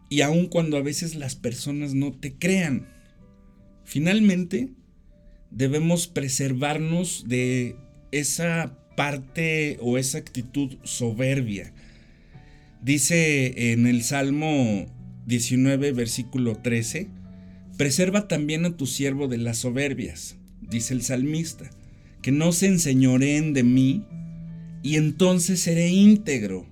y 0.09 0.21
aun 0.21 0.47
cuando 0.47 0.77
a 0.77 0.83
veces 0.83 1.15
las 1.15 1.37
personas 1.37 1.95
no 1.95 2.13
te 2.13 2.35
crean, 2.35 2.89
finalmente 3.85 4.71
debemos 5.51 6.09
preservarnos 6.09 7.25
de 7.29 7.77
esa 8.11 8.77
parte 8.97 9.79
o 9.81 9.99
esa 9.99 10.19
actitud 10.19 10.77
soberbia. 10.83 11.73
Dice 12.83 13.73
en 13.73 13.87
el 13.87 14.03
Salmo 14.03 14.87
19, 15.27 15.93
versículo 15.93 16.57
13, 16.57 17.09
preserva 17.77 18.29
también 18.29 18.65
a 18.65 18.77
tu 18.77 18.87
siervo 18.87 19.29
de 19.29 19.39
las 19.39 19.59
soberbias, 19.59 20.37
dice 20.61 20.95
el 20.95 21.03
salmista, 21.03 21.71
que 22.23 22.33
no 22.33 22.53
se 22.53 22.67
enseñoreen 22.67 23.53
de 23.53 23.63
mí, 23.63 24.05
y 24.83 24.97
entonces 24.97 25.61
seré 25.61 25.89
íntegro 25.89 26.67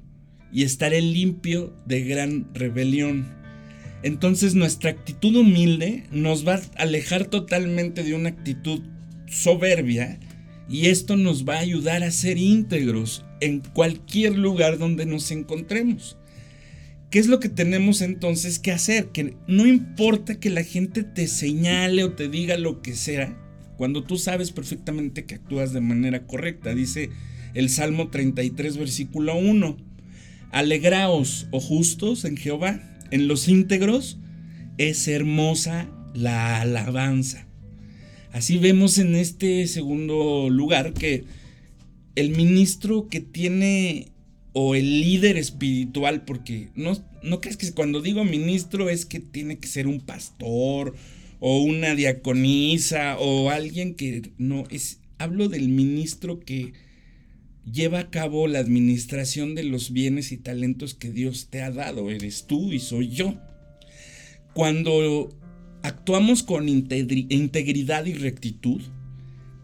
y 0.52 0.62
estaré 0.62 1.00
limpio 1.00 1.74
de 1.84 2.04
gran 2.04 2.48
rebelión. 2.54 3.26
Entonces 4.02 4.54
nuestra 4.54 4.90
actitud 4.90 5.34
humilde 5.34 6.04
nos 6.12 6.46
va 6.46 6.54
a 6.54 6.82
alejar 6.82 7.26
totalmente 7.26 8.04
de 8.04 8.14
una 8.14 8.28
actitud 8.28 8.82
soberbia 9.26 10.20
y 10.68 10.86
esto 10.86 11.16
nos 11.16 11.44
va 11.44 11.54
a 11.56 11.60
ayudar 11.60 12.04
a 12.04 12.10
ser 12.10 12.38
íntegros 12.38 13.24
en 13.40 13.60
cualquier 13.60 14.36
lugar 14.36 14.78
donde 14.78 15.06
nos 15.06 15.30
encontremos. 15.30 16.16
¿Qué 17.14 17.20
es 17.20 17.28
lo 17.28 17.38
que 17.38 17.48
tenemos 17.48 18.00
entonces 18.00 18.58
que 18.58 18.72
hacer? 18.72 19.12
Que 19.12 19.36
no 19.46 19.68
importa 19.68 20.40
que 20.40 20.50
la 20.50 20.64
gente 20.64 21.04
te 21.04 21.28
señale 21.28 22.02
o 22.02 22.14
te 22.14 22.28
diga 22.28 22.58
lo 22.58 22.82
que 22.82 22.96
sea, 22.96 23.38
cuando 23.76 24.02
tú 24.02 24.18
sabes 24.18 24.50
perfectamente 24.50 25.24
que 25.24 25.36
actúas 25.36 25.72
de 25.72 25.80
manera 25.80 26.26
correcta. 26.26 26.74
Dice 26.74 27.10
el 27.54 27.70
Salmo 27.70 28.08
33, 28.08 28.78
versículo 28.78 29.36
1. 29.36 29.76
Alegraos, 30.50 31.46
oh 31.52 31.60
justos, 31.60 32.24
en 32.24 32.36
Jehová, 32.36 32.82
en 33.12 33.28
los 33.28 33.46
íntegros 33.46 34.18
es 34.76 35.06
hermosa 35.06 35.88
la 36.14 36.62
alabanza. 36.62 37.46
Así 38.32 38.58
vemos 38.58 38.98
en 38.98 39.14
este 39.14 39.68
segundo 39.68 40.50
lugar 40.50 40.94
que 40.94 41.22
el 42.16 42.30
ministro 42.30 43.08
que 43.08 43.20
tiene 43.20 44.13
o 44.54 44.76
el 44.76 45.00
líder 45.00 45.36
espiritual, 45.36 46.24
porque 46.24 46.68
no, 46.76 46.96
no 47.22 47.40
crees 47.40 47.56
que 47.56 47.72
cuando 47.72 48.00
digo 48.00 48.24
ministro 48.24 48.88
es 48.88 49.04
que 49.04 49.18
tiene 49.18 49.58
que 49.58 49.66
ser 49.66 49.88
un 49.88 50.00
pastor 50.00 50.94
o 51.40 51.62
una 51.62 51.96
diaconisa 51.96 53.18
o 53.18 53.50
alguien 53.50 53.96
que 53.96 54.30
no 54.38 54.64
es, 54.70 55.00
hablo 55.18 55.48
del 55.48 55.68
ministro 55.68 56.38
que 56.38 56.72
lleva 57.70 57.98
a 57.98 58.10
cabo 58.10 58.46
la 58.46 58.60
administración 58.60 59.56
de 59.56 59.64
los 59.64 59.92
bienes 59.92 60.30
y 60.30 60.36
talentos 60.36 60.94
que 60.94 61.10
Dios 61.10 61.48
te 61.50 61.60
ha 61.60 61.72
dado. 61.72 62.10
Eres 62.10 62.46
tú 62.46 62.72
y 62.72 62.78
soy 62.78 63.08
yo. 63.08 63.34
Cuando 64.54 65.36
actuamos 65.82 66.44
con 66.44 66.68
integridad 66.68 68.06
y 68.06 68.14
rectitud 68.14 68.82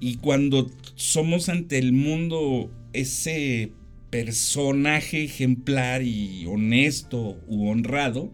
y 0.01 0.17
cuando 0.17 0.69
somos 0.97 1.49
ante 1.49 1.79
el 1.79 1.93
mundo 1.93 2.73
ese 2.93 3.73
personaje 4.11 5.25
ejemplar 5.25 6.03
y 6.03 6.45
honesto 6.47 7.41
u 7.47 7.69
honrado, 7.69 8.33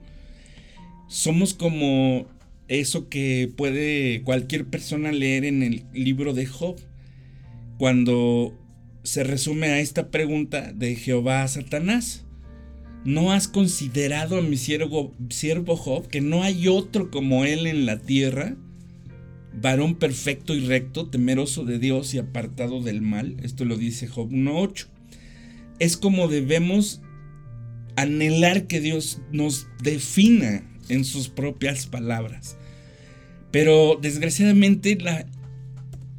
somos 1.08 1.54
como 1.54 2.26
eso 2.68 3.08
que 3.08 3.50
puede 3.56 4.22
cualquier 4.22 4.66
persona 4.66 5.12
leer 5.12 5.44
en 5.44 5.62
el 5.62 5.84
libro 5.92 6.34
de 6.34 6.46
Job. 6.46 6.76
Cuando 7.78 8.54
se 9.06 9.22
resume 9.22 9.68
a 9.68 9.80
esta 9.80 10.10
pregunta 10.10 10.72
de 10.72 10.96
Jehová 10.96 11.42
a 11.42 11.48
Satanás. 11.48 12.24
¿No 13.04 13.30
has 13.30 13.46
considerado 13.46 14.38
a 14.38 14.42
mi 14.42 14.56
siervo, 14.56 15.14
siervo 15.30 15.76
Job 15.76 16.08
que 16.08 16.20
no 16.20 16.42
hay 16.42 16.66
otro 16.66 17.10
como 17.12 17.44
él 17.44 17.68
en 17.68 17.86
la 17.86 18.00
tierra? 18.00 18.56
Varón 19.54 19.94
perfecto 19.94 20.54
y 20.54 20.60
recto, 20.66 21.08
temeroso 21.08 21.64
de 21.64 21.78
Dios 21.78 22.12
y 22.14 22.18
apartado 22.18 22.82
del 22.82 23.00
mal. 23.00 23.36
Esto 23.42 23.64
lo 23.64 23.76
dice 23.76 24.08
Job 24.08 24.30
1.8. 24.30 24.88
Es 25.78 25.96
como 25.96 26.28
debemos 26.28 27.00
anhelar 27.96 28.66
que 28.66 28.80
Dios 28.80 29.20
nos 29.32 29.68
defina 29.82 30.62
en 30.88 31.04
sus 31.04 31.28
propias 31.28 31.86
palabras. 31.86 32.56
Pero 33.50 33.98
desgraciadamente 34.00 34.96
la 34.96 35.26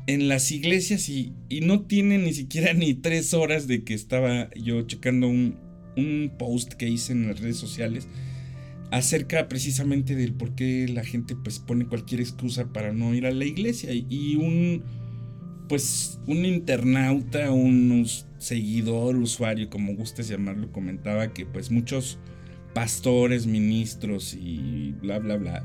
en 0.07 0.29
las 0.29 0.51
iglesias 0.51 1.09
y, 1.09 1.33
no 1.61 1.81
tiene 1.81 2.17
ni 2.17 2.33
siquiera 2.33 2.73
ni 2.73 2.93
tres 2.93 3.33
horas 3.33 3.67
de 3.67 3.83
que 3.83 3.93
estaba 3.93 4.49
yo 4.55 4.81
checando 4.83 5.27
un, 5.27 5.67
post 6.37 6.73
que 6.73 6.87
hice 6.87 7.11
en 7.11 7.27
las 7.27 7.39
redes 7.39 7.57
sociales 7.57 8.07
acerca 8.91 9.47
precisamente 9.47 10.15
del 10.15 10.31
por 10.31 10.53
qué 10.53 10.87
la 10.87 11.03
gente 11.03 11.35
pues 11.35 11.57
pone 11.57 11.87
cualquier 11.87 12.21
excusa 12.21 12.71
para 12.71 12.93
no 12.93 13.15
ir 13.15 13.25
a 13.25 13.31
la 13.31 13.45
iglesia 13.45 13.91
y 13.93 14.35
un 14.35 14.83
pues 15.67 16.19
un 16.27 16.45
internauta, 16.45 17.51
un 17.51 18.07
seguidor, 18.37 19.15
usuario, 19.15 19.69
como 19.69 19.95
gustes 19.95 20.27
llamarlo, 20.27 20.71
comentaba 20.71 21.33
que 21.33 21.45
pues 21.45 21.71
muchos 21.71 22.17
pastores, 22.73 23.47
ministros 23.47 24.33
y 24.33 24.93
bla, 25.01 25.19
bla, 25.19 25.37
bla, 25.37 25.63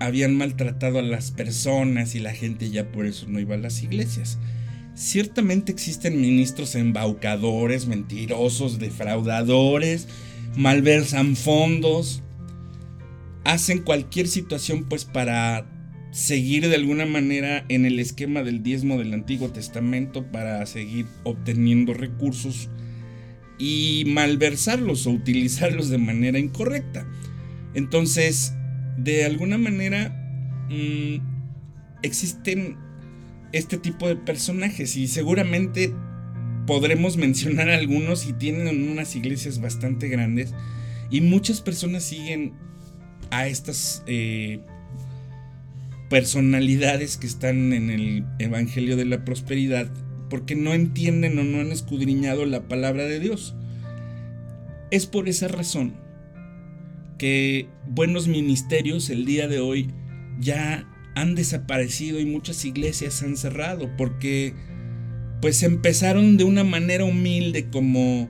habían 0.00 0.36
maltratado 0.36 0.98
a 0.98 1.02
las 1.02 1.30
personas 1.30 2.14
y 2.14 2.20
la 2.20 2.32
gente 2.32 2.70
ya 2.70 2.90
por 2.90 3.06
eso 3.06 3.26
no 3.28 3.40
iba 3.40 3.54
a 3.54 3.58
las 3.58 3.82
iglesias. 3.82 4.38
Ciertamente 4.94 5.72
existen 5.72 6.20
ministros 6.20 6.74
embaucadores, 6.74 7.86
mentirosos, 7.86 8.78
defraudadores, 8.78 10.08
malversan 10.56 11.36
fondos, 11.36 12.22
hacen 13.44 13.82
cualquier 13.82 14.28
situación 14.28 14.84
pues 14.84 15.04
para 15.04 15.66
seguir 16.10 16.68
de 16.68 16.74
alguna 16.74 17.06
manera 17.06 17.64
en 17.68 17.86
el 17.86 17.98
esquema 17.98 18.42
del 18.42 18.62
diezmo 18.62 18.98
del 18.98 19.14
Antiguo 19.14 19.50
Testamento 19.50 20.24
para 20.30 20.64
seguir 20.66 21.06
obteniendo 21.24 21.94
recursos 21.94 22.68
y 23.58 24.04
malversarlos 24.06 25.06
o 25.06 25.10
utilizarlos 25.10 25.88
de 25.88 25.98
manera 25.98 26.38
incorrecta. 26.38 27.06
Entonces, 27.74 28.54
de 28.96 29.24
alguna 29.24 29.58
manera, 29.58 30.66
mm, 30.68 31.16
existen 32.02 32.76
este 33.52 33.76
tipo 33.76 34.08
de 34.08 34.16
personajes 34.16 34.96
y 34.96 35.08
seguramente 35.08 35.92
podremos 36.66 37.16
mencionar 37.16 37.68
algunos 37.70 38.26
y 38.26 38.32
tienen 38.32 38.90
unas 38.90 39.14
iglesias 39.14 39.60
bastante 39.60 40.08
grandes 40.08 40.54
y 41.10 41.20
muchas 41.20 41.60
personas 41.60 42.04
siguen 42.04 42.54
a 43.30 43.46
estas 43.46 44.02
eh, 44.06 44.60
personalidades 46.10 47.16
que 47.16 47.26
están 47.26 47.72
en 47.72 47.88
el 47.88 48.26
Evangelio 48.38 48.96
de 48.96 49.06
la 49.06 49.24
Prosperidad 49.24 49.90
porque 50.28 50.56
no 50.56 50.74
entienden 50.74 51.38
o 51.38 51.44
no 51.44 51.60
han 51.60 51.72
escudriñado 51.72 52.44
la 52.44 52.68
palabra 52.68 53.04
de 53.04 53.20
Dios. 53.20 53.54
Es 54.90 55.06
por 55.06 55.28
esa 55.28 55.48
razón 55.48 55.94
que 57.16 57.68
buenos 57.86 58.28
ministerios 58.28 59.08
el 59.08 59.24
día 59.24 59.46
de 59.46 59.60
hoy 59.60 59.88
ya 60.40 60.86
han 61.14 61.34
desaparecido 61.34 62.18
y 62.18 62.26
muchas 62.26 62.64
iglesias 62.64 63.22
han 63.22 63.36
cerrado 63.36 63.88
porque 63.96 64.54
pues 65.40 65.62
empezaron 65.62 66.36
de 66.36 66.44
una 66.44 66.64
manera 66.64 67.04
humilde 67.04 67.70
como 67.70 68.28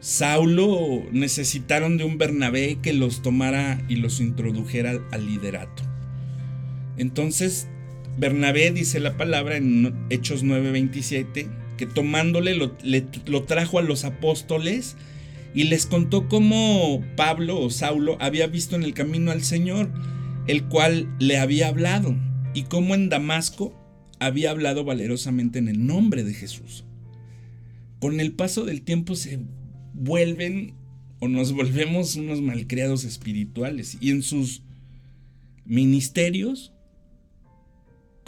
Saulo 0.00 1.04
necesitaron 1.12 1.98
de 1.98 2.04
un 2.04 2.16
Bernabé 2.16 2.78
que 2.80 2.94
los 2.94 3.20
tomara 3.20 3.82
y 3.88 3.96
los 3.96 4.20
introdujera 4.20 4.98
al 5.10 5.26
liderato. 5.26 5.89
Entonces, 7.00 7.66
Bernabé 8.18 8.72
dice 8.72 9.00
la 9.00 9.16
palabra 9.16 9.56
en 9.56 9.94
Hechos 10.10 10.44
9:27, 10.44 11.48
que 11.78 11.86
tomándole 11.86 12.54
lo, 12.54 12.76
lo, 12.84 13.42
trajo 13.44 13.78
a 13.78 13.82
los 13.82 14.04
apóstoles 14.04 14.96
y 15.54 15.64
les 15.64 15.86
contó 15.86 16.28
cómo 16.28 17.02
Pablo 17.16 17.58
o 17.58 17.70
Saulo 17.70 18.18
había 18.20 18.48
visto 18.48 18.76
en 18.76 18.82
el 18.82 18.92
camino 18.92 19.30
al 19.30 19.42
Señor, 19.42 19.90
el 20.46 20.64
cual 20.64 21.08
le 21.18 21.38
había 21.38 21.68
hablado, 21.68 22.14
y 22.52 22.64
cómo 22.64 22.94
en 22.94 23.08
Damasco 23.08 23.74
había 24.18 24.50
hablado 24.50 24.84
valerosamente 24.84 25.58
en 25.58 25.68
el 25.68 25.86
nombre 25.86 26.22
de 26.22 26.34
Jesús. 26.34 26.84
Con 27.98 28.20
el 28.20 28.32
paso 28.32 28.66
del 28.66 28.82
tiempo 28.82 29.14
se 29.14 29.38
vuelven 29.94 30.74
o 31.18 31.28
nos 31.28 31.52
volvemos 31.52 32.16
unos 32.16 32.42
malcriados 32.42 33.04
espirituales 33.04 33.96
y 34.02 34.10
en 34.10 34.22
sus 34.22 34.64
ministerios 35.64 36.74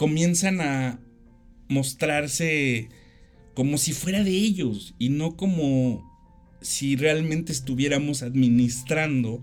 comienzan 0.03 0.59
a 0.59 0.99
mostrarse 1.69 2.89
como 3.53 3.77
si 3.77 3.93
fuera 3.93 4.21
de 4.21 4.31
ellos 4.31 4.95
y 4.99 5.07
no 5.07 5.37
como 5.37 6.03
si 6.59 6.97
realmente 6.97 7.53
estuviéramos 7.53 8.21
administrando 8.21 9.41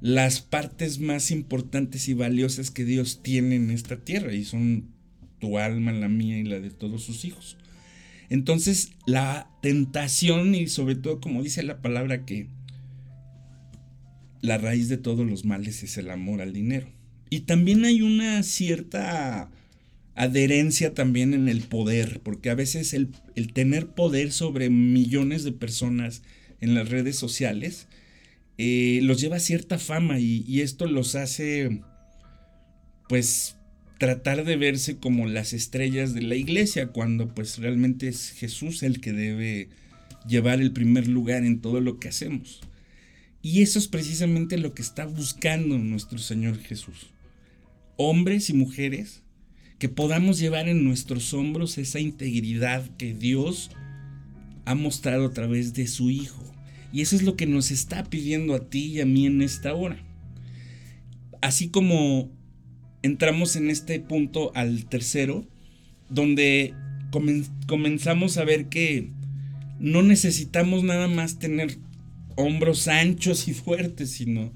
las 0.00 0.40
partes 0.40 0.98
más 0.98 1.30
importantes 1.30 2.08
y 2.08 2.14
valiosas 2.14 2.72
que 2.72 2.84
Dios 2.84 3.22
tiene 3.22 3.54
en 3.54 3.70
esta 3.70 4.02
tierra 4.02 4.34
y 4.34 4.44
son 4.44 4.88
tu 5.38 5.56
alma, 5.56 5.92
la 5.92 6.08
mía 6.08 6.36
y 6.36 6.42
la 6.42 6.58
de 6.58 6.70
todos 6.70 7.04
sus 7.04 7.24
hijos. 7.24 7.56
Entonces 8.28 8.90
la 9.06 9.48
tentación 9.62 10.56
y 10.56 10.66
sobre 10.66 10.96
todo 10.96 11.20
como 11.20 11.44
dice 11.44 11.62
la 11.62 11.80
palabra 11.80 12.24
que 12.24 12.48
la 14.40 14.58
raíz 14.58 14.88
de 14.88 14.98
todos 14.98 15.24
los 15.24 15.44
males 15.44 15.84
es 15.84 15.96
el 15.96 16.10
amor 16.10 16.40
al 16.40 16.52
dinero. 16.52 16.88
Y 17.30 17.42
también 17.42 17.84
hay 17.84 18.02
una 18.02 18.42
cierta 18.42 19.52
adherencia 20.16 20.94
también 20.94 21.34
en 21.34 21.48
el 21.48 21.60
poder, 21.60 22.20
porque 22.22 22.50
a 22.50 22.54
veces 22.54 22.94
el, 22.94 23.12
tener 23.52 23.88
poder 23.88 24.32
sobre 24.32 24.70
millones 24.70 25.44
de 25.44 25.52
personas 25.52 26.22
en 26.60 26.74
las 26.74 26.88
redes 26.88 27.16
sociales 27.16 27.86
eh, 28.56 29.00
los 29.02 29.20
lleva 29.20 29.36
a 29.36 29.40
cierta 29.40 29.78
fama 29.78 30.18
y, 30.18 30.42
y 30.48 30.62
esto 30.62 30.86
los 30.86 31.14
hace 31.14 31.82
pues 33.10 33.56
tratar 33.98 34.44
de 34.44 34.56
verse 34.56 34.96
como 34.96 35.26
las 35.26 35.52
estrellas 35.52 36.14
de 36.14 36.22
la 36.22 36.34
iglesia, 36.34 36.88
cuando 36.88 37.28
pues 37.28 37.58
realmente 37.58 38.08
es 38.08 38.30
Jesús 38.30 38.82
el 38.82 39.00
que 39.00 39.12
debe 39.12 39.68
llevar 40.26 40.60
el 40.60 40.72
primer 40.72 41.08
lugar 41.08 41.44
en 41.44 41.60
todo 41.60 41.82
lo 41.82 41.98
que 41.98 42.08
hacemos. 42.08 42.60
Y 43.42 43.60
eso 43.60 43.78
es 43.78 43.86
precisamente 43.86 44.56
lo 44.56 44.72
que 44.72 44.82
está 44.82 45.04
buscando 45.04 45.78
nuestro 45.78 46.18
Señor 46.18 46.58
Jesús. 46.58 47.12
Hombres 47.96 48.50
y 48.50 48.54
mujeres 48.54 49.22
que 49.78 49.88
podamos 49.88 50.38
llevar 50.38 50.68
en 50.68 50.84
nuestros 50.84 51.34
hombros 51.34 51.78
esa 51.78 52.00
integridad 52.00 52.84
que 52.96 53.14
Dios 53.14 53.70
ha 54.64 54.74
mostrado 54.74 55.26
a 55.26 55.32
través 55.32 55.74
de 55.74 55.86
su 55.86 56.10
Hijo. 56.10 56.42
Y 56.92 57.02
eso 57.02 57.16
es 57.16 57.22
lo 57.22 57.36
que 57.36 57.46
nos 57.46 57.70
está 57.70 58.04
pidiendo 58.04 58.54
a 58.54 58.68
ti 58.70 58.86
y 58.86 59.00
a 59.00 59.06
mí 59.06 59.26
en 59.26 59.42
esta 59.42 59.74
hora. 59.74 59.98
Así 61.42 61.68
como 61.68 62.30
entramos 63.02 63.56
en 63.56 63.70
este 63.70 64.00
punto 64.00 64.50
al 64.54 64.86
tercero, 64.86 65.46
donde 66.08 66.74
comenzamos 67.66 68.38
a 68.38 68.44
ver 68.44 68.66
que 68.66 69.10
no 69.78 70.02
necesitamos 70.02 70.84
nada 70.84 71.08
más 71.08 71.38
tener 71.38 71.78
hombros 72.36 72.88
anchos 72.88 73.48
y 73.48 73.54
fuertes, 73.54 74.10
sino 74.10 74.52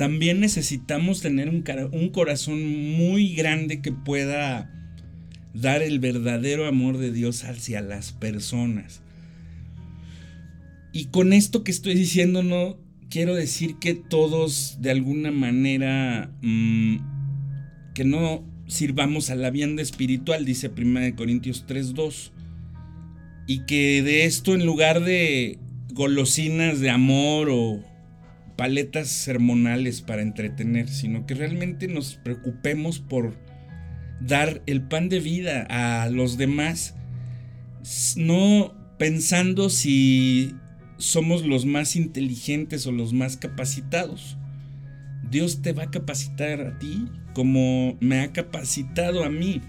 también 0.00 0.40
necesitamos 0.40 1.20
tener 1.20 1.50
un, 1.50 1.62
un 1.92 2.08
corazón 2.08 2.96
muy 2.96 3.34
grande 3.34 3.82
que 3.82 3.92
pueda 3.92 4.72
dar 5.52 5.82
el 5.82 5.98
verdadero 5.98 6.66
amor 6.66 6.96
de 6.96 7.12
Dios 7.12 7.44
hacia 7.44 7.82
las 7.82 8.12
personas. 8.12 9.02
Y 10.94 11.08
con 11.08 11.34
esto 11.34 11.64
que 11.64 11.70
estoy 11.70 11.92
diciendo 11.92 12.42
no 12.42 12.78
quiero 13.10 13.34
decir 13.34 13.76
que 13.78 13.92
todos 13.92 14.78
de 14.80 14.90
alguna 14.90 15.32
manera 15.32 16.30
mm, 16.40 16.96
que 17.92 18.04
no 18.04 18.42
sirvamos 18.68 19.28
a 19.28 19.34
la 19.34 19.50
vianda 19.50 19.82
espiritual, 19.82 20.46
dice 20.46 20.70
1 20.74 21.14
Corintios 21.14 21.66
3:2. 21.68 22.30
Y 23.46 23.66
que 23.66 24.02
de 24.02 24.24
esto 24.24 24.54
en 24.54 24.64
lugar 24.64 25.04
de 25.04 25.58
golosinas 25.92 26.80
de 26.80 26.88
amor 26.88 27.50
o 27.50 27.89
paletas 28.60 29.08
sermonales 29.08 30.02
para 30.02 30.20
entretener, 30.20 30.86
sino 30.86 31.24
que 31.24 31.32
realmente 31.32 31.88
nos 31.88 32.16
preocupemos 32.16 32.98
por 32.98 33.38
dar 34.20 34.60
el 34.66 34.82
pan 34.82 35.08
de 35.08 35.18
vida 35.18 35.66
a 35.70 36.10
los 36.10 36.36
demás, 36.36 36.94
no 38.16 38.74
pensando 38.98 39.70
si 39.70 40.54
somos 40.98 41.46
los 41.46 41.64
más 41.64 41.96
inteligentes 41.96 42.86
o 42.86 42.92
los 42.92 43.14
más 43.14 43.38
capacitados. 43.38 44.36
Dios 45.30 45.62
te 45.62 45.72
va 45.72 45.84
a 45.84 45.90
capacitar 45.90 46.60
a 46.60 46.78
ti 46.78 47.08
como 47.32 47.96
me 48.00 48.20
ha 48.20 48.30
capacitado 48.34 49.24
a 49.24 49.30
mí. 49.30 49.62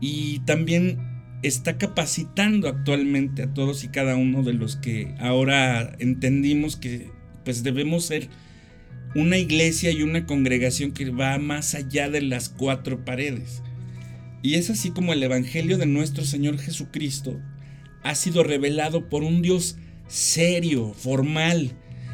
Y 0.00 0.38
también 0.46 1.00
está 1.42 1.76
capacitando 1.76 2.68
actualmente 2.68 3.42
a 3.42 3.52
todos 3.52 3.82
y 3.82 3.88
cada 3.88 4.14
uno 4.14 4.44
de 4.44 4.52
los 4.52 4.76
que 4.76 5.12
ahora 5.18 5.96
entendimos 5.98 6.76
que 6.76 7.15
pues 7.46 7.62
debemos 7.62 8.04
ser 8.04 8.28
una 9.14 9.38
iglesia 9.38 9.92
y 9.92 10.02
una 10.02 10.26
congregación 10.26 10.90
que 10.90 11.08
va 11.10 11.38
más 11.38 11.76
allá 11.76 12.10
de 12.10 12.20
las 12.20 12.48
cuatro 12.48 13.04
paredes. 13.04 13.62
Y 14.42 14.54
es 14.54 14.68
así 14.68 14.90
como 14.90 15.12
el 15.12 15.22
Evangelio 15.22 15.78
de 15.78 15.86
nuestro 15.86 16.24
Señor 16.24 16.58
Jesucristo 16.58 17.40
ha 18.02 18.16
sido 18.16 18.42
revelado 18.42 19.08
por 19.08 19.22
un 19.22 19.42
Dios 19.42 19.78
serio, 20.08 20.92
formal, 20.92 21.70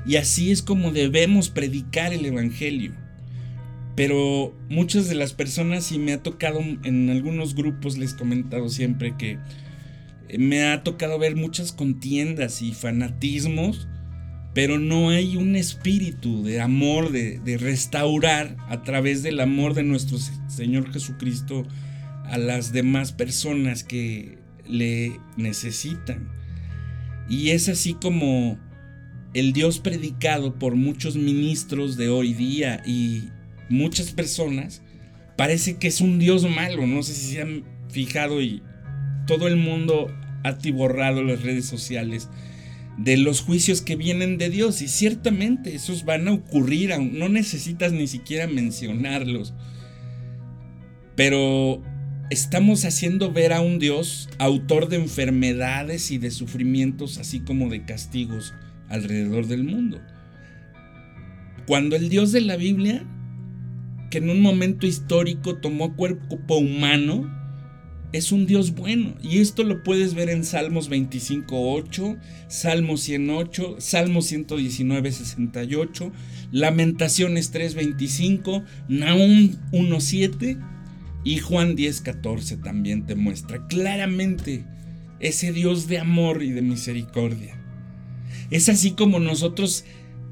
y 0.06 0.16
así 0.16 0.52
es 0.52 0.60
como 0.60 0.92
debemos 0.92 1.48
predicar 1.48 2.12
el 2.12 2.26
Evangelio. 2.26 2.92
Pero 3.96 4.54
muchas 4.68 5.08
de 5.08 5.14
las 5.14 5.32
personas, 5.32 5.92
y 5.92 5.98
me 5.98 6.12
ha 6.12 6.22
tocado 6.22 6.60
en 6.60 7.08
algunos 7.08 7.54
grupos, 7.54 7.96
les 7.96 8.12
he 8.12 8.16
comentado 8.16 8.68
siempre 8.68 9.14
que 9.16 9.38
me 10.38 10.64
ha 10.64 10.82
tocado 10.82 11.18
ver 11.18 11.36
muchas 11.36 11.72
contiendas 11.72 12.60
y 12.60 12.72
fanatismos, 12.72 13.88
pero 14.54 14.78
no 14.78 15.10
hay 15.10 15.36
un 15.36 15.56
espíritu 15.56 16.42
de 16.42 16.60
amor, 16.60 17.10
de, 17.10 17.40
restaurar 17.58 18.56
a 18.68 18.82
través 18.82 19.22
del 19.22 19.40
amor 19.40 19.74
de 19.74 19.82
nuestro 19.82 20.18
Señor 20.48 20.92
Jesucristo 20.92 21.66
a 22.24 22.38
las 22.38 22.72
demás 22.72 23.12
personas 23.12 23.82
que 23.82 24.38
le 24.66 25.18
necesitan. 25.36 26.28
Y 27.28 27.50
es 27.50 27.68
así 27.68 27.94
como 27.94 28.58
el 29.32 29.54
Dios 29.54 29.78
predicado 29.78 30.58
por 30.58 30.74
muchos 30.74 31.16
ministros 31.16 31.96
de 31.96 32.10
hoy 32.10 32.34
día 32.34 32.82
y 32.86 33.24
muchas 33.70 34.12
personas 34.12 34.82
parece 35.36 35.78
que 35.78 35.88
es 35.88 36.02
un 36.02 36.18
Dios 36.18 36.48
malo. 36.48 36.86
No 36.86 37.02
sé 37.02 37.14
si 37.14 37.34
se 37.34 37.42
han 37.42 37.64
fijado 37.88 38.42
y 38.42 38.62
todo 39.26 39.48
el 39.48 39.56
mundo 39.56 40.14
ha 40.44 40.58
tiborrado 40.58 41.22
las 41.22 41.42
redes 41.42 41.64
sociales 41.64 42.28
de 42.98 43.16
los 43.16 43.40
juicios 43.40 43.80
que 43.80 43.96
vienen 43.96 44.38
de 44.38 44.50
Dios 44.50 44.82
y 44.82 44.88
ciertamente 44.88 45.74
esos 45.74 46.04
van 46.04 46.28
a 46.28 46.32
ocurrir, 46.32 46.90
no 46.98 47.28
necesitas 47.28 47.92
ni 47.92 48.06
siquiera 48.06 48.46
mencionarlos. 48.46 49.54
Pero 51.16 51.82
estamos 52.30 52.84
haciendo 52.84 53.32
ver 53.32 53.52
a 53.52 53.60
un 53.60 53.78
Dios 53.78 54.28
autor 54.38 54.88
de 54.88 54.96
enfermedades 54.96 56.10
y 56.10 56.18
de 56.18 56.30
sufrimientos 56.30 57.18
así 57.18 57.40
como 57.40 57.68
de 57.68 57.84
castigos 57.84 58.54
alrededor 58.88 59.46
del 59.46 59.64
mundo. 59.64 60.00
Cuando 61.66 61.96
el 61.96 62.08
Dios 62.08 62.32
de 62.32 62.40
la 62.40 62.56
Biblia, 62.56 63.04
que 64.10 64.18
en 64.18 64.30
un 64.30 64.42
momento 64.42 64.86
histórico 64.86 65.56
tomó 65.56 65.96
cuerpo 65.96 66.56
humano, 66.56 67.41
es 68.12 68.32
un 68.32 68.46
Dios 68.46 68.74
bueno. 68.74 69.14
Y 69.22 69.38
esto 69.38 69.64
lo 69.64 69.82
puedes 69.82 70.14
ver 70.14 70.28
en 70.28 70.44
Salmos 70.44 70.90
25.8, 70.90 72.18
Salmos 72.48 73.00
108, 73.00 73.76
Salmos 73.78 74.26
119, 74.26 75.12
68, 75.12 76.12
Lamentaciones 76.50 77.52
3.25, 77.52 78.64
Nahum 78.88 79.56
1.7 79.72 80.58
y 81.24 81.38
Juan 81.38 81.76
10.14 81.76 82.62
también 82.62 83.06
te 83.06 83.14
muestra 83.14 83.66
claramente 83.68 84.64
ese 85.20 85.52
Dios 85.52 85.86
de 85.88 85.98
amor 85.98 86.42
y 86.42 86.50
de 86.50 86.62
misericordia. 86.62 87.58
Es 88.50 88.68
así 88.68 88.92
como 88.92 89.20
nosotros 89.20 89.84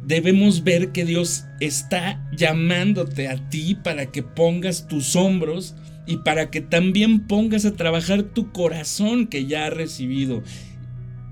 debemos 0.04 0.64
ver 0.64 0.92
que 0.92 1.04
Dios 1.04 1.44
está 1.60 2.28
llamándote 2.36 3.28
a 3.28 3.48
ti 3.48 3.76
para 3.76 4.06
que 4.06 4.22
pongas 4.22 4.88
tus 4.88 5.14
hombros 5.14 5.76
y 6.06 6.18
para 6.18 6.50
que 6.50 6.60
también 6.60 7.26
pongas 7.26 7.64
a 7.64 7.74
trabajar 7.74 8.22
tu 8.22 8.52
corazón 8.52 9.26
que 9.26 9.46
ya 9.46 9.66
ha 9.66 9.70
recibido 9.70 10.42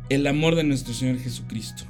el 0.09 0.27
amor 0.27 0.55
de 0.55 0.65
nuestro 0.65 0.95
Señor 0.95 1.19
Jesucristo. 1.19 1.85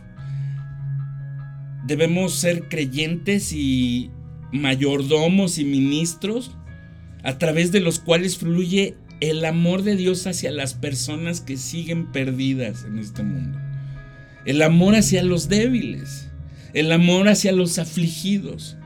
Debemos 1.86 2.34
ser 2.34 2.68
creyentes 2.68 3.52
y 3.52 4.10
mayordomos 4.52 5.58
y 5.58 5.64
ministros 5.64 6.52
a 7.22 7.38
través 7.38 7.72
de 7.72 7.80
los 7.80 7.98
cuales 7.98 8.38
fluye 8.38 8.96
el 9.20 9.44
amor 9.44 9.82
de 9.82 9.96
Dios 9.96 10.26
hacia 10.26 10.50
las 10.50 10.74
personas 10.74 11.40
que 11.40 11.56
siguen 11.56 12.12
perdidas 12.12 12.84
en 12.84 12.98
este 12.98 13.22
mundo. 13.22 13.58
El 14.44 14.62
amor 14.62 14.94
hacia 14.94 15.22
los 15.22 15.48
débiles, 15.48 16.30
el 16.72 16.92
amor 16.92 17.28
hacia 17.28 17.52
los 17.52 17.78
afligidos, 17.78 18.76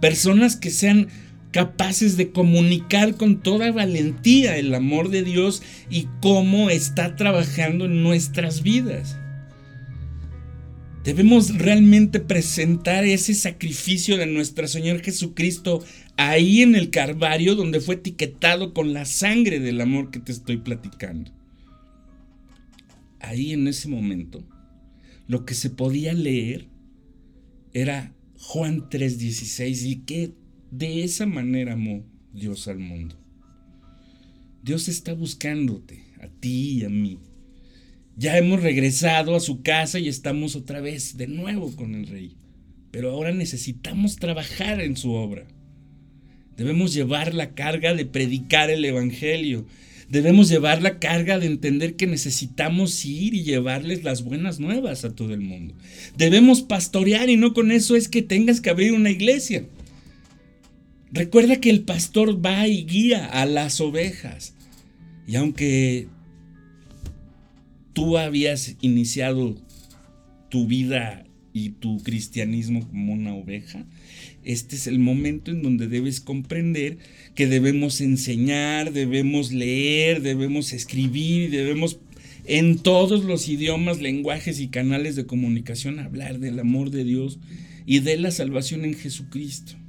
personas 0.00 0.56
que 0.56 0.70
sean 0.70 1.08
capaces 1.52 2.16
de 2.16 2.32
comunicar 2.32 3.16
con 3.16 3.40
toda 3.40 3.70
valentía 3.70 4.56
el 4.56 4.74
amor 4.74 5.10
de 5.10 5.22
Dios 5.22 5.62
y 5.90 6.08
cómo 6.20 6.70
está 6.70 7.14
trabajando 7.14 7.84
en 7.84 8.02
nuestras 8.02 8.62
vidas. 8.62 9.16
Debemos 11.04 11.58
realmente 11.58 12.20
presentar 12.20 13.04
ese 13.04 13.34
sacrificio 13.34 14.16
de 14.16 14.26
nuestro 14.26 14.68
Señor 14.68 15.02
Jesucristo 15.02 15.84
ahí 16.16 16.62
en 16.62 16.76
el 16.76 16.90
Calvario 16.90 17.56
donde 17.56 17.80
fue 17.80 17.96
etiquetado 17.96 18.72
con 18.72 18.92
la 18.92 19.04
sangre 19.04 19.58
del 19.58 19.80
amor 19.80 20.10
que 20.10 20.20
te 20.20 20.32
estoy 20.32 20.58
platicando. 20.58 21.32
Ahí 23.18 23.52
en 23.52 23.66
ese 23.66 23.88
momento, 23.88 24.44
lo 25.26 25.44
que 25.44 25.54
se 25.54 25.70
podía 25.70 26.12
leer 26.12 26.68
era 27.72 28.14
Juan 28.36 28.88
3:16 28.88 29.84
y 29.84 29.96
que 29.96 30.32
de 30.72 31.04
esa 31.04 31.26
manera 31.26 31.74
amó 31.74 32.02
Dios 32.32 32.66
al 32.66 32.78
mundo. 32.78 33.14
Dios 34.62 34.88
está 34.88 35.12
buscándote, 35.12 36.02
a 36.18 36.28
ti 36.28 36.78
y 36.78 36.84
a 36.84 36.88
mí. 36.88 37.18
Ya 38.16 38.38
hemos 38.38 38.62
regresado 38.62 39.36
a 39.36 39.40
su 39.40 39.62
casa 39.62 39.98
y 39.98 40.08
estamos 40.08 40.56
otra 40.56 40.80
vez 40.80 41.18
de 41.18 41.26
nuevo 41.26 41.76
con 41.76 41.94
el 41.94 42.06
rey. 42.06 42.36
Pero 42.90 43.10
ahora 43.10 43.32
necesitamos 43.32 44.16
trabajar 44.16 44.80
en 44.80 44.96
su 44.96 45.12
obra. 45.12 45.46
Debemos 46.56 46.94
llevar 46.94 47.34
la 47.34 47.54
carga 47.54 47.94
de 47.94 48.06
predicar 48.06 48.70
el 48.70 48.82
Evangelio. 48.86 49.66
Debemos 50.08 50.48
llevar 50.48 50.80
la 50.80 50.98
carga 50.98 51.38
de 51.38 51.46
entender 51.46 51.96
que 51.96 52.06
necesitamos 52.06 53.04
ir 53.04 53.34
y 53.34 53.42
llevarles 53.42 54.04
las 54.04 54.24
buenas 54.24 54.58
nuevas 54.58 55.04
a 55.04 55.14
todo 55.14 55.34
el 55.34 55.40
mundo. 55.40 55.74
Debemos 56.16 56.62
pastorear 56.62 57.28
y 57.28 57.36
no 57.36 57.52
con 57.52 57.72
eso 57.72 57.94
es 57.94 58.08
que 58.08 58.22
tengas 58.22 58.62
que 58.62 58.70
abrir 58.70 58.92
una 58.92 59.10
iglesia. 59.10 59.66
Recuerda 61.12 61.60
que 61.60 61.68
el 61.68 61.82
pastor 61.82 62.44
va 62.44 62.66
y 62.66 62.84
guía 62.84 63.26
a 63.26 63.44
las 63.44 63.82
ovejas. 63.82 64.54
Y 65.26 65.36
aunque 65.36 66.08
tú 67.92 68.16
habías 68.16 68.76
iniciado 68.80 69.56
tu 70.48 70.66
vida 70.66 71.26
y 71.52 71.70
tu 71.70 72.02
cristianismo 72.02 72.88
como 72.88 73.12
una 73.12 73.34
oveja, 73.34 73.84
este 74.42 74.74
es 74.74 74.86
el 74.86 74.98
momento 74.98 75.50
en 75.50 75.62
donde 75.62 75.86
debes 75.86 76.20
comprender 76.20 76.96
que 77.34 77.46
debemos 77.46 78.00
enseñar, 78.00 78.92
debemos 78.94 79.52
leer, 79.52 80.22
debemos 80.22 80.72
escribir, 80.72 81.50
debemos 81.50 81.98
en 82.46 82.78
todos 82.78 83.24
los 83.24 83.48
idiomas, 83.50 84.00
lenguajes 84.00 84.60
y 84.60 84.68
canales 84.68 85.14
de 85.14 85.26
comunicación 85.26 85.98
hablar 85.98 86.38
del 86.38 86.58
amor 86.58 86.90
de 86.90 87.04
Dios 87.04 87.38
y 87.84 87.98
de 87.98 88.16
la 88.16 88.30
salvación 88.30 88.86
en 88.86 88.94
Jesucristo. 88.94 89.81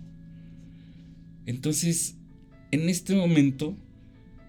Entonces, 1.45 2.15
en 2.71 2.89
este 2.89 3.15
momento, 3.15 3.77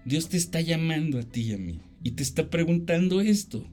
Dios 0.05 0.29
te 0.29 0.37
está 0.37 0.61
llamando 0.61 1.19
a 1.19 1.23
ti 1.23 1.41
y 1.41 1.53
a 1.53 1.57
mí 1.57 1.79
y 2.03 2.11
te 2.11 2.23
está 2.23 2.49
preguntando 2.49 3.21
esto. 3.21 3.67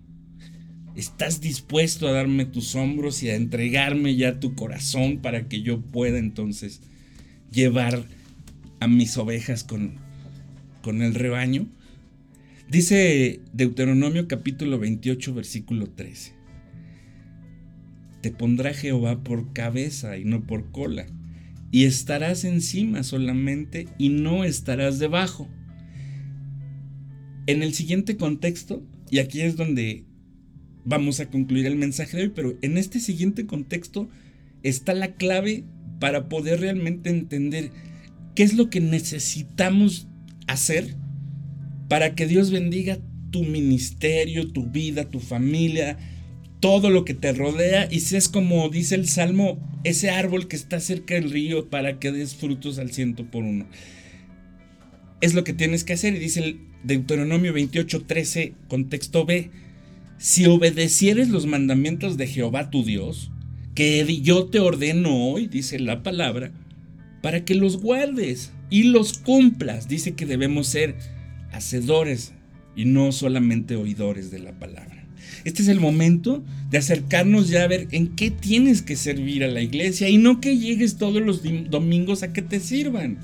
¿Estás 0.96 1.40
dispuesto 1.40 2.08
a 2.08 2.12
darme 2.12 2.44
tus 2.44 2.74
hombros 2.74 3.22
y 3.22 3.30
a 3.30 3.36
entregarme 3.36 4.16
ya 4.16 4.40
tu 4.40 4.54
corazón 4.54 5.18
para 5.18 5.48
que 5.48 5.62
yo 5.62 5.80
pueda 5.80 6.18
entonces 6.18 6.80
llevar 7.50 8.04
a 8.80 8.88
mis 8.88 9.16
ovejas 9.16 9.64
con, 9.64 9.94
con 10.82 11.02
el 11.02 11.14
rebaño? 11.14 11.66
Dice 12.70 13.40
Deuteronomio 13.52 14.28
capítulo 14.28 14.78
28 14.78 15.34
versículo 15.34 15.86
13. 15.88 16.32
Te 18.20 18.30
pondrá 18.30 18.74
Jehová 18.74 19.22
por 19.22 19.52
cabeza 19.52 20.16
y 20.16 20.24
no 20.24 20.46
por 20.46 20.70
cola 20.70 21.06
y 21.72 21.84
estarás 21.84 22.44
encima 22.44 23.02
solamente 23.02 23.88
y 23.98 24.10
no 24.10 24.44
estarás 24.44 25.00
debajo. 25.00 25.48
En 27.46 27.62
el 27.62 27.74
siguiente 27.74 28.16
contexto, 28.16 28.84
y 29.10 29.18
aquí 29.18 29.40
es 29.40 29.56
donde 29.56 30.04
vamos 30.84 31.18
a 31.18 31.30
concluir 31.30 31.66
el 31.66 31.76
mensaje 31.76 32.16
de 32.16 32.22
hoy, 32.24 32.32
pero 32.34 32.56
en 32.60 32.76
este 32.76 33.00
siguiente 33.00 33.46
contexto 33.46 34.08
está 34.62 34.92
la 34.92 35.14
clave 35.14 35.64
para 35.98 36.28
poder 36.28 36.60
realmente 36.60 37.10
entender 37.10 37.70
qué 38.34 38.42
es 38.42 38.54
lo 38.54 38.68
que 38.68 38.80
necesitamos 38.80 40.08
hacer 40.46 40.94
para 41.88 42.14
que 42.14 42.26
Dios 42.26 42.50
bendiga 42.50 42.98
tu 43.30 43.44
ministerio, 43.44 44.52
tu 44.52 44.66
vida, 44.66 45.08
tu 45.08 45.20
familia, 45.20 45.96
todo 46.62 46.90
lo 46.90 47.04
que 47.04 47.12
te 47.12 47.32
rodea 47.32 47.88
y 47.90 48.00
seas 48.00 48.28
como 48.28 48.68
dice 48.68 48.94
el 48.94 49.08
Salmo, 49.08 49.58
ese 49.82 50.10
árbol 50.10 50.46
que 50.46 50.54
está 50.54 50.78
cerca 50.78 51.14
del 51.14 51.32
río 51.32 51.68
para 51.68 51.98
que 51.98 52.12
des 52.12 52.36
frutos 52.36 52.78
al 52.78 52.92
ciento 52.92 53.24
por 53.24 53.42
uno. 53.42 53.66
Es 55.20 55.34
lo 55.34 55.42
que 55.42 55.54
tienes 55.54 55.82
que 55.82 55.94
hacer 55.94 56.14
y 56.14 56.20
dice 56.20 56.38
el 56.38 56.60
Deuteronomio 56.84 57.52
28, 57.52 58.04
13, 58.04 58.52
contexto 58.68 59.26
B, 59.26 59.50
si 60.18 60.46
obedecieres 60.46 61.30
los 61.30 61.46
mandamientos 61.46 62.16
de 62.16 62.28
Jehová 62.28 62.70
tu 62.70 62.84
Dios, 62.84 63.32
que 63.74 64.20
yo 64.22 64.46
te 64.46 64.60
ordeno 64.60 65.30
hoy, 65.30 65.48
dice 65.48 65.80
la 65.80 66.04
palabra, 66.04 66.52
para 67.22 67.44
que 67.44 67.56
los 67.56 67.78
guardes 67.78 68.52
y 68.70 68.84
los 68.84 69.18
cumplas. 69.18 69.88
Dice 69.88 70.12
que 70.12 70.26
debemos 70.26 70.68
ser 70.68 70.94
hacedores 71.50 72.34
y 72.76 72.84
no 72.84 73.10
solamente 73.10 73.74
oidores 73.74 74.30
de 74.30 74.38
la 74.38 74.52
palabra. 74.52 75.01
Este 75.44 75.62
es 75.62 75.68
el 75.68 75.80
momento 75.80 76.44
de 76.70 76.78
acercarnos 76.78 77.48
ya 77.48 77.64
a 77.64 77.68
ver 77.68 77.88
en 77.90 78.08
qué 78.14 78.30
tienes 78.30 78.82
que 78.82 78.96
servir 78.96 79.42
a 79.42 79.48
la 79.48 79.60
iglesia 79.60 80.08
y 80.08 80.16
no 80.16 80.40
que 80.40 80.56
llegues 80.56 80.96
todos 80.96 81.20
los 81.20 81.42
domingos 81.68 82.22
a 82.22 82.32
que 82.32 82.42
te 82.42 82.60
sirvan. 82.60 83.18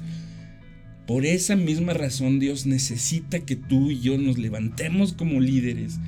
Por 1.07 1.25
esa 1.25 1.57
misma 1.57 1.95
razón 1.95 2.39
Dios 2.39 2.67
necesita 2.67 3.41
que 3.41 3.57
tú 3.57 3.91
y 3.91 4.01
yo 4.01 4.19
nos 4.19 4.37
levantemos 4.37 5.13
como 5.13 5.41
líderes 5.41 5.99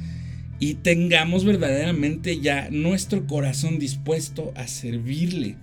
y 0.59 0.75
tengamos 0.75 1.45
verdaderamente 1.45 2.41
ya 2.41 2.69
nuestro 2.71 3.27
corazón 3.27 3.79
dispuesto 3.79 4.53
a 4.57 4.67
servirle 4.67 5.57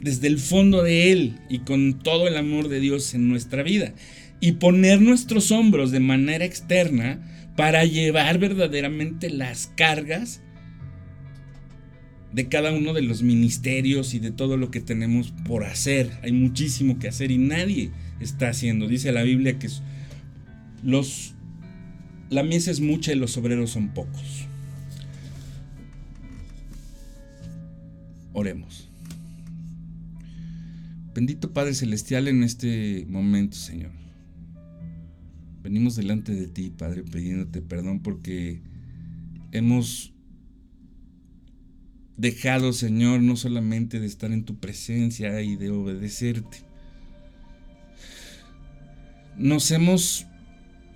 desde 0.00 0.26
el 0.26 0.38
fondo 0.38 0.82
de 0.82 1.12
Él 1.12 1.36
y 1.48 1.60
con 1.60 1.98
todo 2.00 2.26
el 2.26 2.36
amor 2.36 2.68
de 2.68 2.80
Dios 2.80 3.14
en 3.14 3.28
nuestra 3.28 3.62
vida 3.62 3.94
y 4.40 4.52
poner 4.52 5.00
nuestros 5.00 5.52
hombros 5.52 5.92
de 5.92 6.00
manera 6.00 6.44
externa 6.44 7.20
para 7.56 7.84
llevar 7.84 8.38
verdaderamente 8.38 9.30
las 9.30 9.68
cargas 9.76 10.40
de 12.32 12.48
cada 12.48 12.72
uno 12.72 12.92
de 12.92 13.02
los 13.02 13.22
ministerios 13.22 14.12
y 14.14 14.18
de 14.18 14.32
todo 14.32 14.56
lo 14.56 14.70
que 14.70 14.80
tenemos 14.80 15.32
por 15.46 15.64
hacer. 15.64 16.10
Hay 16.22 16.32
muchísimo 16.32 16.98
que 16.98 17.08
hacer 17.08 17.30
y 17.30 17.38
nadie 17.38 17.90
está 18.20 18.48
haciendo. 18.48 18.88
Dice 18.88 19.12
la 19.12 19.22
Biblia 19.22 19.58
que 19.58 19.68
los 20.82 21.34
la 22.30 22.42
mies 22.42 22.66
es 22.66 22.80
mucha 22.80 23.12
y 23.12 23.16
los 23.16 23.36
obreros 23.36 23.70
son 23.70 23.90
pocos. 23.90 24.48
Oremos. 28.32 28.90
Bendito 31.14 31.52
Padre 31.52 31.74
Celestial 31.74 32.26
en 32.26 32.42
este 32.42 33.06
momento, 33.08 33.56
Señor. 33.56 34.03
Venimos 35.64 35.96
delante 35.96 36.34
de 36.34 36.46
ti, 36.46 36.70
Padre, 36.76 37.02
pidiéndote 37.04 37.62
perdón 37.62 38.00
porque 38.00 38.60
hemos 39.50 40.12
dejado, 42.18 42.74
Señor, 42.74 43.22
no 43.22 43.34
solamente 43.34 43.98
de 43.98 44.06
estar 44.06 44.30
en 44.30 44.44
tu 44.44 44.58
presencia 44.58 45.40
y 45.40 45.56
de 45.56 45.70
obedecerte. 45.70 46.58
Nos 49.38 49.70
hemos 49.70 50.26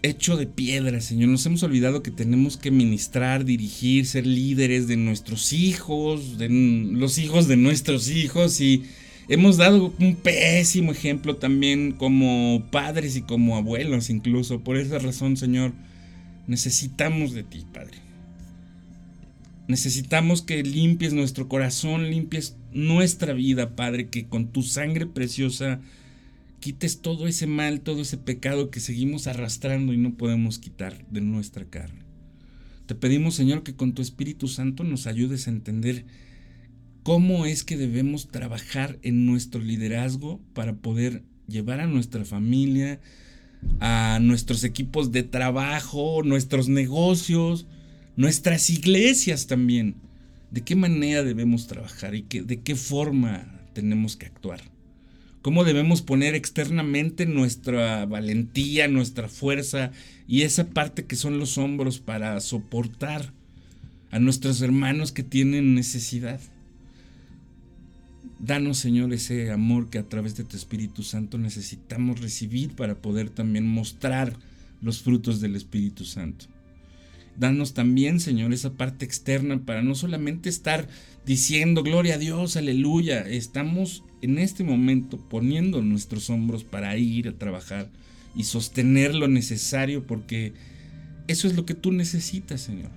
hecho 0.02 0.36
de 0.36 0.46
piedra, 0.46 1.00
Señor. 1.00 1.30
Nos 1.30 1.46
hemos 1.46 1.62
olvidado 1.62 2.02
que 2.02 2.10
tenemos 2.10 2.58
que 2.58 2.70
ministrar, 2.70 3.46
dirigir, 3.46 4.04
ser 4.04 4.26
líderes 4.26 4.86
de 4.86 4.98
nuestros 4.98 5.54
hijos, 5.54 6.36
de 6.36 6.50
los 6.50 7.16
hijos 7.16 7.48
de 7.48 7.56
nuestros 7.56 8.10
hijos 8.10 8.60
y 8.60 8.82
hemos 9.28 9.56
dado 9.56 9.94
un 9.98 10.16
pésimo 10.16 10.92
ejemplo 10.92 11.36
también 11.36 11.92
como 11.92 12.66
padres 12.70 13.16
y 13.16 13.22
como 13.22 13.56
abuelos 13.56 14.10
incluso. 14.10 14.60
Por 14.64 14.76
esa 14.76 14.98
razón, 14.98 15.36
Señor, 15.36 15.72
necesitamos 16.46 17.32
de 17.32 17.44
ti, 17.44 17.64
Padre. 17.72 17.98
Necesitamos 19.68 20.40
que 20.40 20.62
limpies 20.62 21.12
nuestro 21.12 21.46
corazón, 21.46 22.08
limpies 22.10 22.56
nuestra 22.72 23.34
vida, 23.34 23.76
Padre, 23.76 24.08
que 24.08 24.26
con 24.26 24.48
tu 24.48 24.62
sangre 24.62 25.06
preciosa 25.06 25.80
quites 26.60 27.02
todo 27.02 27.28
ese 27.28 27.46
mal, 27.46 27.82
todo 27.82 28.00
ese 28.00 28.16
pecado 28.16 28.70
que 28.70 28.80
seguimos 28.80 29.26
arrastrando 29.26 29.92
y 29.92 29.98
no 29.98 30.14
podemos 30.14 30.58
quitar 30.58 31.04
de 31.10 31.20
nuestra 31.20 31.66
carne. 31.66 32.00
Te 32.86 32.94
pedimos, 32.94 33.34
Señor, 33.34 33.62
que 33.62 33.74
con 33.74 33.92
tu 33.92 34.00
Espíritu 34.00 34.48
Santo 34.48 34.84
nos 34.84 35.06
ayudes 35.06 35.46
a 35.46 35.50
entender 35.50 36.06
cómo 37.08 37.46
es 37.46 37.64
que 37.64 37.78
debemos 37.78 38.28
trabajar 38.28 38.98
en 39.00 39.24
nuestro 39.24 39.62
liderazgo 39.62 40.42
para 40.52 40.76
poder 40.76 41.22
llevar 41.46 41.80
a 41.80 41.86
nuestra 41.86 42.22
familia, 42.26 43.00
a 43.80 44.18
nuestros 44.20 44.62
equipos 44.62 45.10
de 45.10 45.22
trabajo, 45.22 46.22
nuestros 46.22 46.68
negocios, 46.68 47.66
nuestras 48.16 48.68
iglesias 48.68 49.46
también. 49.46 49.94
¿De 50.50 50.60
qué 50.60 50.76
manera 50.76 51.22
debemos 51.22 51.66
trabajar 51.66 52.14
y 52.14 52.26
de 52.28 52.60
qué 52.60 52.76
forma 52.76 53.58
tenemos 53.72 54.18
que 54.18 54.26
actuar? 54.26 54.60
¿Cómo 55.40 55.64
debemos 55.64 56.02
poner 56.02 56.34
externamente 56.34 57.24
nuestra 57.24 58.04
valentía, 58.04 58.86
nuestra 58.86 59.28
fuerza 59.28 59.92
y 60.26 60.42
esa 60.42 60.68
parte 60.68 61.06
que 61.06 61.16
son 61.16 61.38
los 61.38 61.56
hombros 61.56 62.00
para 62.00 62.38
soportar 62.40 63.32
a 64.10 64.18
nuestros 64.18 64.60
hermanos 64.60 65.10
que 65.10 65.22
tienen 65.22 65.74
necesidad? 65.74 66.38
Danos, 68.38 68.78
Señor, 68.78 69.12
ese 69.12 69.50
amor 69.50 69.90
que 69.90 69.98
a 69.98 70.08
través 70.08 70.36
de 70.36 70.44
tu 70.44 70.56
Espíritu 70.56 71.02
Santo 71.02 71.38
necesitamos 71.38 72.20
recibir 72.20 72.74
para 72.76 72.94
poder 72.94 73.30
también 73.30 73.66
mostrar 73.66 74.36
los 74.80 75.02
frutos 75.02 75.40
del 75.40 75.56
Espíritu 75.56 76.04
Santo. 76.04 76.46
Danos 77.36 77.74
también, 77.74 78.20
Señor, 78.20 78.52
esa 78.52 78.72
parte 78.74 79.04
externa 79.04 79.64
para 79.64 79.82
no 79.82 79.94
solamente 79.94 80.48
estar 80.48 80.88
diciendo 81.26 81.82
gloria 81.82 82.14
a 82.14 82.18
Dios, 82.18 82.56
aleluya. 82.56 83.20
Estamos 83.20 84.04
en 84.22 84.38
este 84.38 84.64
momento 84.64 85.18
poniendo 85.18 85.82
nuestros 85.82 86.30
hombros 86.30 86.64
para 86.64 86.96
ir 86.96 87.28
a 87.28 87.38
trabajar 87.38 87.88
y 88.34 88.44
sostener 88.44 89.14
lo 89.14 89.28
necesario 89.28 90.04
porque 90.06 90.52
eso 91.28 91.46
es 91.46 91.54
lo 91.54 91.66
que 91.66 91.74
tú 91.74 91.92
necesitas, 91.92 92.60
Señor. 92.60 92.90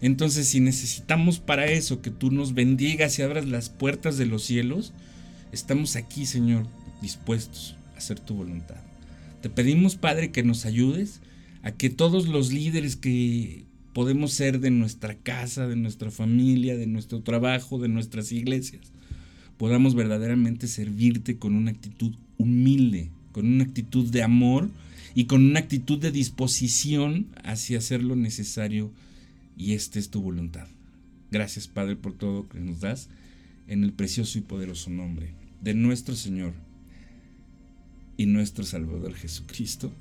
Entonces, 0.00 0.48
si 0.48 0.60
necesitamos 0.60 1.38
para 1.40 1.66
eso 1.66 2.02
que 2.02 2.10
tú 2.10 2.30
nos 2.30 2.54
bendigas 2.54 3.18
y 3.18 3.22
abras 3.22 3.46
las 3.46 3.70
puertas 3.70 4.18
de 4.18 4.26
los 4.26 4.42
cielos, 4.42 4.92
estamos 5.52 5.96
aquí, 5.96 6.26
Señor, 6.26 6.66
dispuestos 7.00 7.76
a 7.94 7.98
hacer 7.98 8.20
tu 8.20 8.34
voluntad. 8.34 8.76
Te 9.40 9.48
pedimos, 9.48 9.96
Padre, 9.96 10.32
que 10.32 10.42
nos 10.42 10.66
ayudes 10.66 11.20
a 11.62 11.72
que 11.72 11.90
todos 11.90 12.28
los 12.28 12.52
líderes 12.52 12.96
que 12.96 13.64
podemos 13.92 14.32
ser 14.32 14.60
de 14.60 14.70
nuestra 14.70 15.14
casa, 15.14 15.66
de 15.66 15.76
nuestra 15.76 16.10
familia, 16.10 16.76
de 16.76 16.86
nuestro 16.86 17.22
trabajo, 17.22 17.78
de 17.78 17.88
nuestras 17.88 18.30
iglesias, 18.32 18.92
podamos 19.56 19.94
verdaderamente 19.94 20.68
servirte 20.68 21.38
con 21.38 21.54
una 21.54 21.70
actitud 21.70 22.14
humilde, 22.36 23.10
con 23.32 23.46
una 23.46 23.64
actitud 23.64 24.10
de 24.10 24.22
amor 24.22 24.68
y 25.14 25.24
con 25.24 25.44
una 25.44 25.60
actitud 25.60 25.98
de 25.98 26.10
disposición 26.10 27.28
hacia 27.42 27.78
hacer 27.78 28.02
lo 28.02 28.16
necesario 28.16 28.92
y 29.56 29.72
esta 29.72 29.98
es 29.98 30.10
tu 30.10 30.20
voluntad. 30.22 30.68
Gracias 31.30 31.66
Padre 31.66 31.96
por 31.96 32.16
todo 32.16 32.48
que 32.48 32.60
nos 32.60 32.80
das 32.80 33.08
en 33.66 33.82
el 33.82 33.92
precioso 33.92 34.38
y 34.38 34.42
poderoso 34.42 34.90
nombre 34.90 35.34
de 35.60 35.74
nuestro 35.74 36.14
Señor 36.14 36.52
y 38.16 38.26
nuestro 38.26 38.64
Salvador 38.64 39.14
Jesucristo. 39.14 39.92